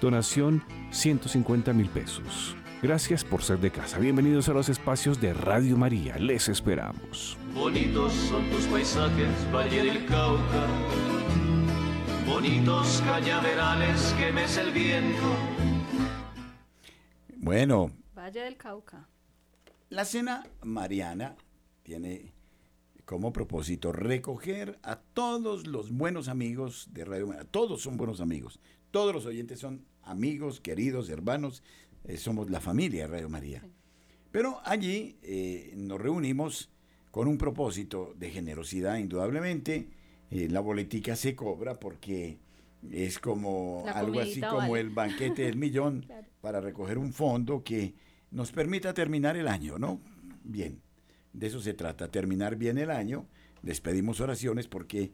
[0.00, 2.57] Donación 150 mil pesos.
[2.80, 3.98] Gracias por ser de casa.
[3.98, 6.16] Bienvenidos a los espacios de Radio María.
[6.16, 7.36] Les esperamos.
[7.52, 10.64] Bonitos son tus paisajes, Valle del Cauca.
[12.24, 15.24] Bonitos cañaverales que mece el viento.
[17.34, 19.08] Bueno, Valle del Cauca.
[19.88, 21.34] La cena mariana
[21.82, 22.32] tiene
[23.04, 27.44] como propósito recoger a todos los buenos amigos de Radio María.
[27.44, 28.60] Todos son buenos amigos.
[28.92, 31.64] Todos los oyentes son amigos, queridos, hermanos.
[32.08, 33.62] Eh, somos la familia de Radio María.
[34.32, 36.70] Pero allí eh, nos reunimos
[37.10, 39.88] con un propósito de generosidad, indudablemente.
[40.30, 42.38] Eh, la boletica se cobra porque
[42.90, 46.26] es como algo así como el banquete del millón Claro.
[46.40, 47.94] para recoger un fondo que
[48.30, 50.00] nos permita terminar el año, ¿no?
[50.44, 50.80] Bien,
[51.32, 53.26] de eso se trata, terminar bien el año.
[53.62, 55.12] Les pedimos oraciones porque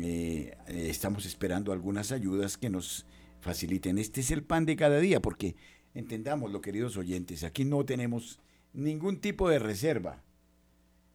[0.00, 3.06] eh, estamos esperando algunas ayudas que nos
[3.40, 3.98] faciliten.
[3.98, 5.56] Este es el pan de cada día, porque
[5.94, 8.38] entendamos, lo queridos oyentes, aquí no tenemos
[8.72, 10.22] ningún tipo de reserva,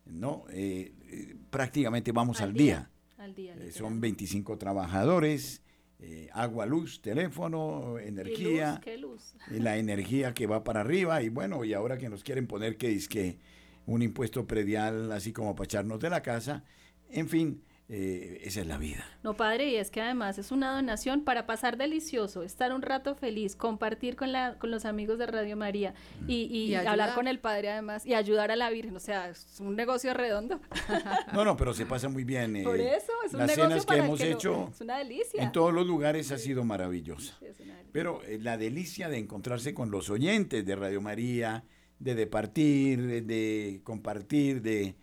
[0.06, 0.46] ¿no?
[0.50, 2.90] Eh, eh, prácticamente vamos al, día.
[3.18, 3.56] Al día.
[3.56, 5.62] Eh, son 25 trabajadores,
[6.00, 8.80] eh, agua, luz, teléfono, ¿Y energía luz?
[8.82, 9.36] ¿Qué luz?
[9.50, 12.78] y la energía que va para arriba y bueno, y ahora que nos quieren poner
[12.78, 13.40] que que
[13.88, 16.64] un impuesto predial así como para echarnos de la casa,
[17.10, 19.06] en fin, eh, esa es la vida.
[19.24, 23.16] No, padre, y es que además es una donación para pasar delicioso, estar un rato
[23.16, 25.94] feliz, compartir con, la, con los amigos de Radio María
[26.28, 28.96] y, y Y hablar con el padre además y ayudar a la Virgen.
[28.96, 30.60] O sea, es un negocio redondo.
[31.34, 32.56] No, no, pero se pasa muy bien.
[32.58, 34.70] eh, Por eso, es un las negocio cenas que para el hemos que lo- hecho
[34.72, 35.44] es una delicia.
[35.44, 37.36] en todos los lugares ha sido maravillosa.
[37.40, 37.90] Sí, es una delicia.
[37.94, 41.64] Pero eh, la delicia de encontrarse con los oyentes de Radio María,
[42.00, 44.96] de departir, de, de compartir, de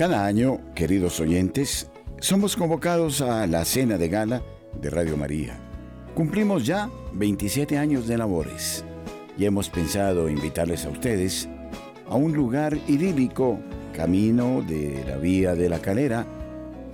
[0.00, 1.90] Cada año, queridos oyentes,
[2.20, 4.42] somos convocados a la cena de gala
[4.80, 5.60] de Radio María.
[6.14, 8.82] Cumplimos ya 27 años de labores
[9.36, 11.50] y hemos pensado invitarles a ustedes
[12.08, 13.60] a un lugar idílico,
[13.94, 16.24] camino de la Vía de la Calera,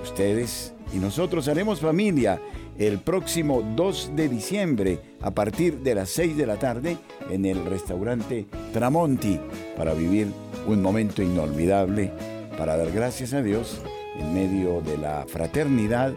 [0.03, 2.41] Ustedes y nosotros haremos familia
[2.77, 6.97] el próximo 2 de diciembre a partir de las 6 de la tarde
[7.29, 9.39] en el restaurante Tramonti
[9.75, 10.27] para vivir
[10.67, 12.11] un momento inolvidable,
[12.57, 13.81] para dar gracias a Dios
[14.17, 16.13] en medio de la fraternidad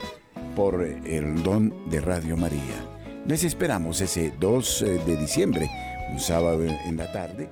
[0.54, 2.89] por el don de Radio María.
[3.26, 5.70] Les esperamos ese 2 de diciembre,
[6.10, 7.50] un sábado en la tarde.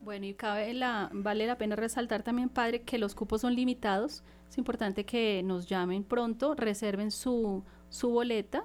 [0.00, 4.24] Bueno, y cabe la, vale la pena resaltar también, padre, que los cupos son limitados.
[4.48, 8.64] Es importante que nos llamen pronto, reserven su, su boleta,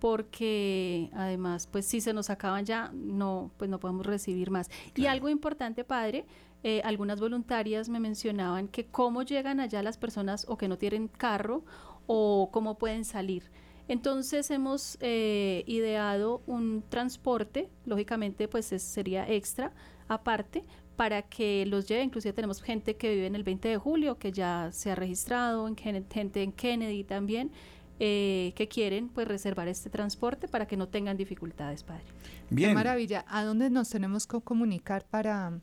[0.00, 4.68] porque además, pues si se nos acaban ya, no, pues no podemos recibir más.
[4.96, 6.26] Y algo importante, padre,
[6.62, 11.08] eh, algunas voluntarias me mencionaban que cómo llegan allá las personas o que no tienen
[11.08, 11.64] carro
[12.12, 13.44] o cómo pueden salir.
[13.86, 19.72] Entonces hemos eh, ideado un transporte, lógicamente pues es- sería extra,
[20.08, 20.64] aparte,
[20.96, 22.02] para que los lleve.
[22.02, 25.68] Inclusive tenemos gente que vive en el 20 de julio, que ya se ha registrado,
[25.68, 27.52] en gente en Kennedy también,
[28.00, 32.02] eh, que quieren pues reservar este transporte para que no tengan dificultades, padre.
[32.48, 33.24] Qué Bien, maravilla.
[33.28, 35.60] ¿A dónde nos tenemos que comunicar para,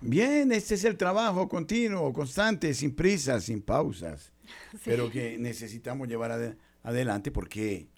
[0.00, 4.32] Bien, este es el trabajo continuo, constante, sin prisas, sin pausas,
[4.84, 7.88] pero que necesitamos llevar ade- adelante porque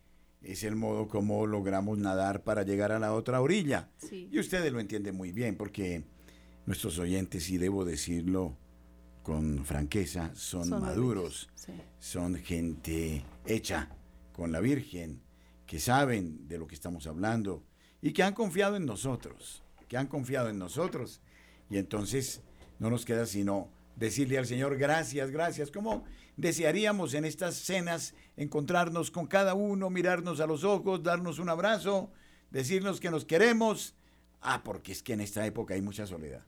[0.42, 3.90] es el modo como logramos nadar para llegar a la otra orilla.
[3.98, 4.28] Sí.
[4.32, 6.04] Y ustedes lo entienden muy bien porque
[6.66, 8.56] nuestros oyentes, y debo decirlo
[9.22, 11.72] con franqueza, son, Son maduros, Sí.
[11.98, 13.90] son gente hecha
[14.32, 15.20] con la Virgen,
[15.66, 17.62] que saben de lo que estamos hablando
[18.00, 21.20] y que han confiado en nosotros, que han confiado en nosotros.
[21.70, 22.42] Y entonces
[22.78, 26.04] no nos queda sino decirle al Señor gracias, gracias, como
[26.36, 32.10] desearíamos en estas cenas encontrarnos con cada uno, mirarnos a los ojos, darnos un abrazo,
[32.50, 33.94] decirnos que nos queremos.
[34.40, 36.44] Ah, porque es que en esta época hay mucha soledad,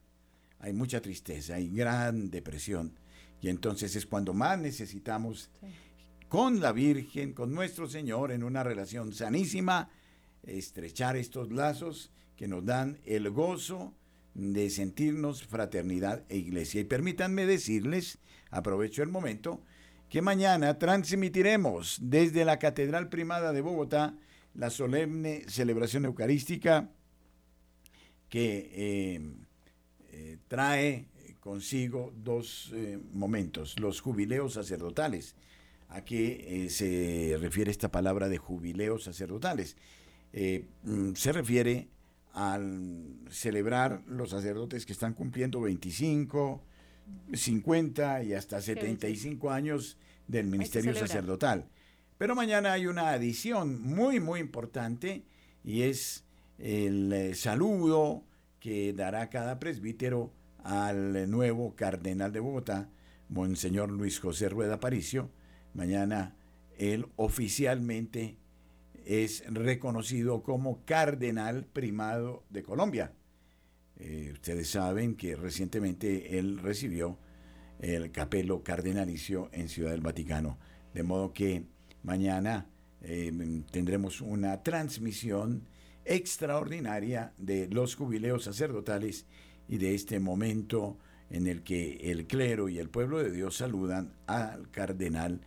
[0.59, 2.97] hay mucha tristeza, hay gran depresión.
[3.39, 5.51] Y entonces es cuando más necesitamos
[6.27, 9.89] con la Virgen, con nuestro Señor, en una relación sanísima,
[10.41, 13.93] estrechar estos lazos que nos dan el gozo
[14.33, 16.81] de sentirnos fraternidad e iglesia.
[16.81, 18.19] Y permítanme decirles,
[18.49, 19.61] aprovecho el momento,
[20.09, 24.15] que mañana transmitiremos desde la Catedral Primada de Bogotá
[24.53, 26.91] la solemne celebración eucarística
[28.29, 29.19] que
[30.47, 31.07] trae
[31.39, 32.71] consigo dos
[33.11, 35.35] momentos, los jubileos sacerdotales.
[35.89, 39.77] ¿A qué se refiere esta palabra de jubileos sacerdotales?
[40.83, 41.87] Mm, se refiere
[42.33, 46.63] al celebrar los sacerdotes que están cumpliendo 25,
[47.33, 51.67] 50 y hasta 75 años del ministerio sacerdotal.
[52.17, 55.23] Pero mañana hay una adición muy, muy importante
[55.63, 56.23] y es
[56.57, 58.23] el eh, saludo
[58.59, 60.31] que dará cada presbítero
[60.63, 62.89] al nuevo cardenal de Bogotá,
[63.29, 65.29] Monseñor Luis José Rueda Paricio.
[65.73, 66.35] Mañana
[66.77, 68.37] él oficialmente
[69.05, 73.13] es reconocido como cardenal primado de Colombia.
[73.97, 77.17] Eh, ustedes saben que recientemente él recibió
[77.79, 80.57] el capelo cardenalicio en Ciudad del Vaticano,
[80.93, 81.63] de modo que
[82.03, 82.67] mañana
[83.01, 83.31] eh,
[83.71, 85.67] tendremos una transmisión
[86.05, 89.25] extraordinaria de los jubileos sacerdotales
[89.67, 90.97] y de este momento
[91.29, 95.41] en el que el clero y el pueblo de Dios saludan al cardenal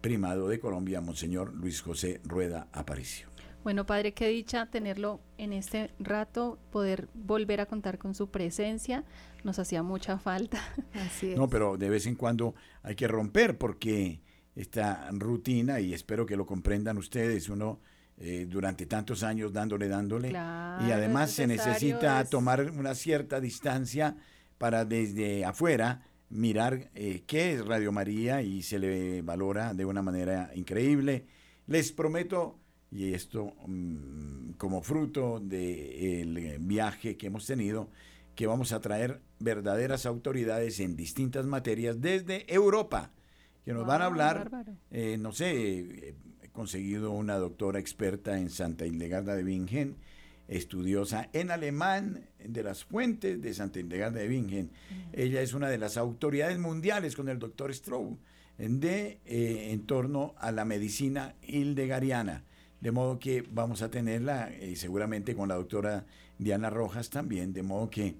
[0.00, 3.28] primado de Colombia, Monseñor Luis José Rueda Aparicio.
[3.64, 9.04] Bueno, Padre, qué dicha tenerlo en este rato, poder volver a contar con su presencia.
[9.44, 10.58] Nos hacía mucha falta.
[10.94, 11.36] Así es.
[11.36, 14.20] No, pero de vez en cuando hay que romper porque
[14.54, 17.80] esta rutina, y espero que lo comprendan ustedes, uno
[18.16, 24.16] eh, durante tantos años dándole, dándole, y además se necesita tomar una cierta distancia
[24.58, 30.02] para desde afuera mirar eh, qué es Radio María y se le valora de una
[30.02, 31.26] manera increíble.
[31.66, 32.58] Les prometo,
[32.90, 37.88] y esto mm, como fruto del viaje que hemos tenido,
[38.34, 43.10] que vamos a traer verdaderas autoridades en distintas materias desde Europa,
[43.64, 48.86] que nos van a hablar, eh, no sé, he conseguido una doctora experta en Santa
[48.86, 49.96] Hildegarda de Bingen,
[50.48, 54.70] estudiosa en alemán de las fuentes de Santa Hildegarda de Bingen.
[55.12, 58.18] Ella es una de las autoridades mundiales con el doctor Stroh
[58.58, 62.44] de, eh, en torno a la medicina hildegariana.
[62.80, 66.06] De modo que vamos a tenerla y seguramente con la doctora
[66.38, 68.14] Diana Rojas también, de modo que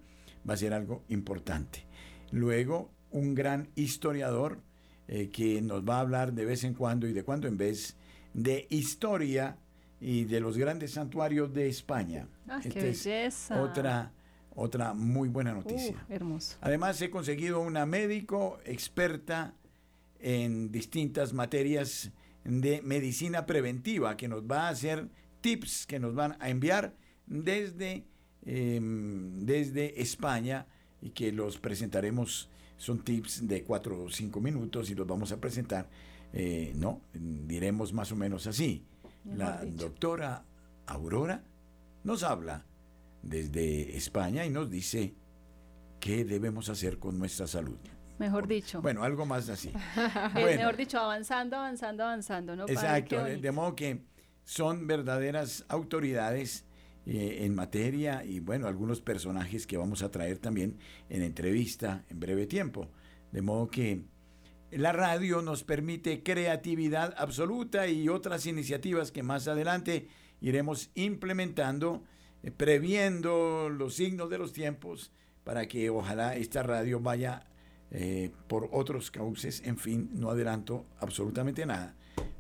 [0.48, 1.84] va a ser algo importante.
[2.30, 4.60] Luego, un gran historiador
[5.06, 7.96] eh, que nos va a hablar de vez en cuando y de cuando en vez
[8.34, 9.56] de historia
[10.00, 12.28] y de los grandes santuarios de España.
[12.48, 13.62] Ah, qué belleza.
[13.62, 14.12] otra,
[14.54, 15.96] otra muy buena noticia.
[16.08, 16.56] Uh, hermoso.
[16.60, 19.54] Además, he conseguido una médico experta
[20.20, 22.10] en distintas materias
[22.44, 25.08] de medicina preventiva que nos va a hacer
[25.40, 26.94] tips que nos van a enviar
[27.26, 28.04] desde,
[28.44, 30.66] em, desde España
[31.00, 32.48] y que los presentaremos.
[32.76, 35.88] Son tips de cuatro o cinco minutos y los vamos a presentar.
[36.32, 38.84] Eh, no, diremos más o menos así
[39.34, 40.44] la doctora
[40.86, 41.44] Aurora
[42.04, 42.64] nos habla
[43.22, 45.14] desde España y nos dice
[46.00, 47.78] qué debemos hacer con nuestra salud.
[48.18, 48.82] Mejor dicho.
[48.82, 49.70] Bueno, algo más así.
[50.34, 52.56] Mejor dicho, avanzando, avanzando, avanzando.
[52.56, 52.68] ¿no?
[52.68, 54.02] Exacto, de modo que
[54.44, 56.64] son verdaderas autoridades
[57.06, 62.18] eh, en materia y bueno, algunos personajes que vamos a traer también en entrevista en
[62.18, 62.90] breve tiempo.
[63.30, 64.02] De modo que
[64.70, 70.08] la radio nos permite creatividad absoluta y otras iniciativas que más adelante
[70.40, 72.02] iremos implementando,
[72.42, 75.10] eh, previendo los signos de los tiempos
[75.44, 77.46] para que ojalá esta radio vaya
[77.90, 79.62] eh, por otros cauces.
[79.64, 81.94] En fin, no adelanto absolutamente nada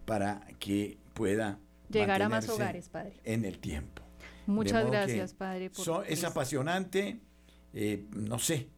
[0.04, 1.58] para que pueda
[1.88, 3.14] llegar a más hogares, Padre.
[3.24, 4.02] En el tiempo.
[4.46, 5.70] Muchas gracias, Padre.
[6.06, 7.20] es apasionante.
[7.74, 8.68] Eh, no sé,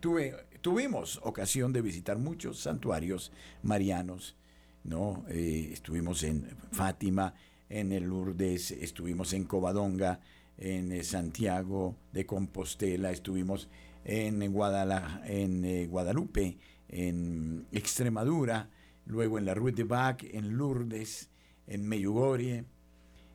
[0.00, 0.34] tuve
[0.64, 3.30] tuvimos ocasión de visitar muchos santuarios
[3.62, 4.34] marianos,
[4.82, 5.26] ¿no?
[5.28, 7.34] Eh, estuvimos en Fátima,
[7.68, 10.20] en el Lourdes, estuvimos en Covadonga,
[10.56, 13.68] en eh, Santiago de Compostela, estuvimos
[14.06, 16.56] en, en eh, Guadalupe,
[16.88, 18.70] en Extremadura,
[19.04, 21.28] luego en la Rue de Bac, en Lourdes,
[21.66, 22.64] en Meyugorie.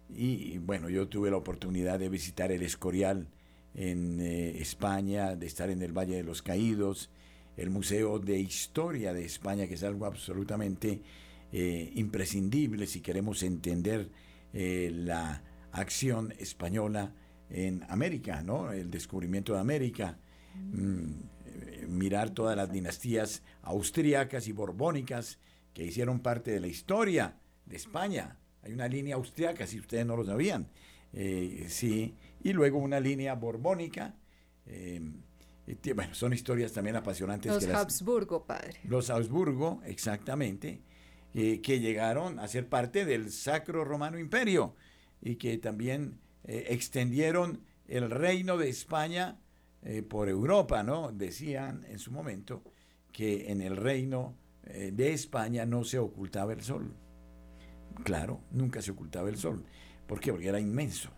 [0.09, 3.27] Y bueno, yo tuve la oportunidad de visitar el Escorial
[3.75, 7.11] en España, de estar en el Valle de los Caídos,
[7.60, 11.01] el Museo de Historia de España, que es algo absolutamente
[11.51, 14.10] eh, imprescindible si queremos entender
[14.53, 15.43] eh, la
[15.74, 17.14] acción española
[17.49, 18.72] en América, ¿no?
[18.72, 20.18] El descubrimiento de América,
[20.55, 21.03] mm,
[21.47, 25.38] eh, mirar todas las dinastías austríacas y borbónicas
[25.74, 27.36] que hicieron parte de la historia
[27.66, 28.38] de España.
[28.62, 30.68] Hay una línea austríaca, si ustedes no lo sabían,
[31.68, 34.16] sí, y luego una línea borbónica
[35.95, 37.51] bueno, son historias también apasionantes.
[37.51, 38.80] Los Habsburgo, padre.
[38.84, 40.82] Los Habsburgo, exactamente,
[41.34, 44.76] eh, que llegaron a ser parte del Sacro Romano Imperio
[45.22, 49.39] y que también eh, extendieron el reino de España
[49.84, 51.11] eh, por Europa, ¿no?
[51.11, 52.63] Decían en su momento
[53.11, 54.36] que en el reino
[54.70, 56.93] de España no se ocultaba el sol.
[58.03, 59.65] Claro, nunca se ocultaba el sol.
[60.05, 60.32] ¿Por qué?
[60.32, 61.09] Porque era inmenso.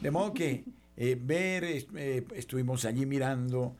[0.00, 0.64] De modo que
[0.96, 3.76] eh, ver, estuvimos allí mirando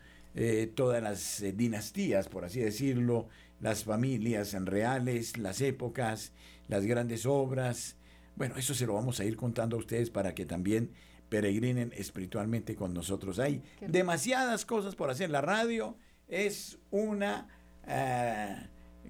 [0.75, 3.29] todas las dinastías, por así decirlo,
[3.61, 6.33] las familias reales, las épocas,
[6.69, 7.97] las grandes obras.
[8.37, 10.91] Bueno, eso se lo vamos a ir contando a ustedes para que también
[11.29, 13.39] peregrinen espiritualmente con nosotros.
[13.39, 15.31] Hay demasiadas cosas por hacer.
[15.31, 15.97] La radio
[16.29, 17.49] es una
[17.87, 18.69] eh,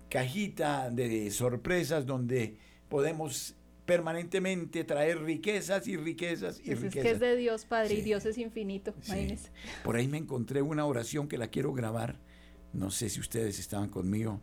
[0.09, 2.59] cajita de sorpresas donde
[2.89, 3.57] podemos
[3.87, 6.97] permanentemente traer riquezas y riquezas y riquezas.
[6.97, 8.95] Es que es de Dios, Padre, y Dios es infinito.
[9.85, 12.21] Por ahí me encontré una oración que la quiero grabar.
[12.73, 14.41] No sé si ustedes estaban conmigo.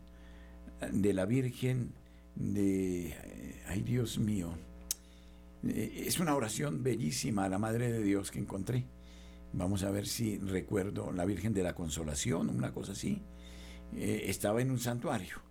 [0.92, 1.92] De la Virgen
[2.34, 3.08] de...
[3.08, 4.54] Eh, ay, Dios mío
[5.66, 8.86] eh, es una oración bellísima a la Madre de Dios que encontré.
[9.52, 13.22] Vamos a ver si recuerdo la Virgen de la Consolación, una cosa así.
[13.94, 15.42] Eh, estaba en un santuario.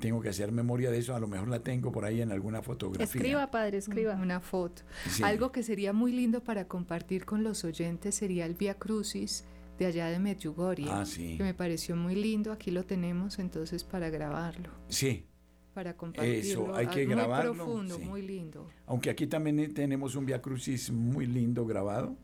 [0.00, 2.60] Tengo que hacer memoria de eso, a lo mejor la tengo por ahí en alguna
[2.62, 3.04] fotografía.
[3.04, 4.14] Escriba, padre, escriba.
[4.14, 4.82] Una foto.
[5.22, 9.44] Algo que sería muy lindo para compartir con los oyentes sería el Via Crucis
[9.78, 11.36] de allá de Medjugorje, ah, sí.
[11.36, 12.52] que me pareció muy lindo.
[12.52, 14.70] Aquí lo tenemos entonces para grabarlo.
[14.88, 15.26] Sí,
[15.74, 16.40] para compartirlo.
[16.40, 17.54] Eso, hay que grabarlo.
[17.54, 18.68] Muy profundo, muy lindo.
[18.86, 22.16] Aunque aquí también tenemos un Via Crucis muy lindo grabado,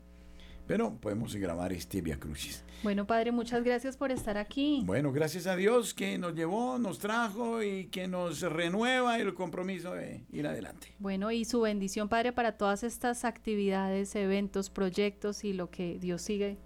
[0.69, 2.63] pero podemos grabar este Via Crucis.
[2.83, 4.83] Bueno, Padre, muchas gracias por estar aquí.
[4.85, 9.95] Bueno, gracias a Dios que nos llevó, nos trajo y que nos renueva el compromiso
[9.95, 10.93] de ir adelante.
[10.99, 16.21] Bueno, y su bendición, Padre, para todas estas actividades, eventos, proyectos y lo que Dios
[16.21, 16.59] sigue.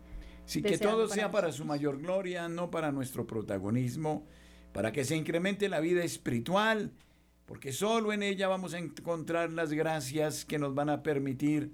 [0.48, 4.28] Sí, que todo sea para su mayor gloria, no para nuestro protagonismo
[4.74, 6.92] para que se incremente la vida espiritual,
[7.46, 11.72] porque solo en ella vamos a encontrar las gracias que nos van a permitir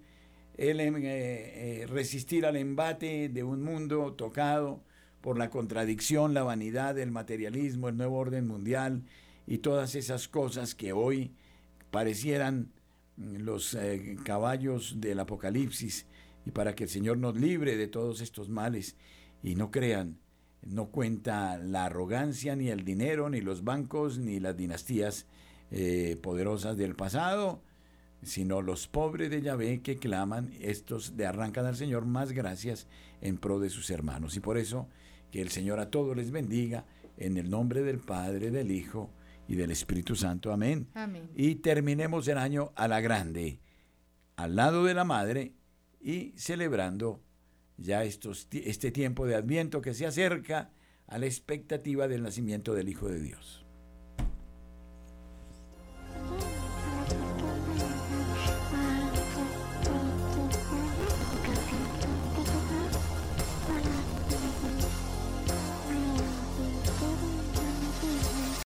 [0.59, 4.83] el, eh, eh, resistir al embate de un mundo tocado
[5.21, 9.03] por la contradicción, la vanidad, el materialismo, el nuevo orden mundial
[9.47, 11.31] y todas esas cosas que hoy
[11.91, 12.73] parecieran
[13.15, 16.05] mm, los eh, caballos del apocalipsis.
[16.45, 18.97] Y para que el Señor nos libre de todos estos males
[19.41, 20.17] y no crean
[20.61, 25.25] no cuenta la arrogancia, ni el dinero, ni los bancos, ni las dinastías
[26.21, 27.61] poderosas del pasado,
[28.21, 32.87] sino los pobres de Yahvé que claman, estos le arrancan al Señor más gracias
[33.21, 34.35] en pro de sus hermanos.
[34.35, 34.87] Y por eso
[35.31, 36.85] que el Señor a todos les bendiga
[37.17, 39.11] en el nombre del Padre, del Hijo
[39.47, 40.51] y del Espíritu Santo.
[40.51, 40.87] Amén.
[40.93, 41.29] Amén.
[41.35, 43.59] Y terminemos el año a la grande,
[44.35, 45.53] al lado de la Madre
[46.01, 47.21] y celebrando
[47.77, 50.71] ya estos, este tiempo de Adviento que se acerca
[51.07, 53.65] a la expectativa del nacimiento del Hijo de Dios.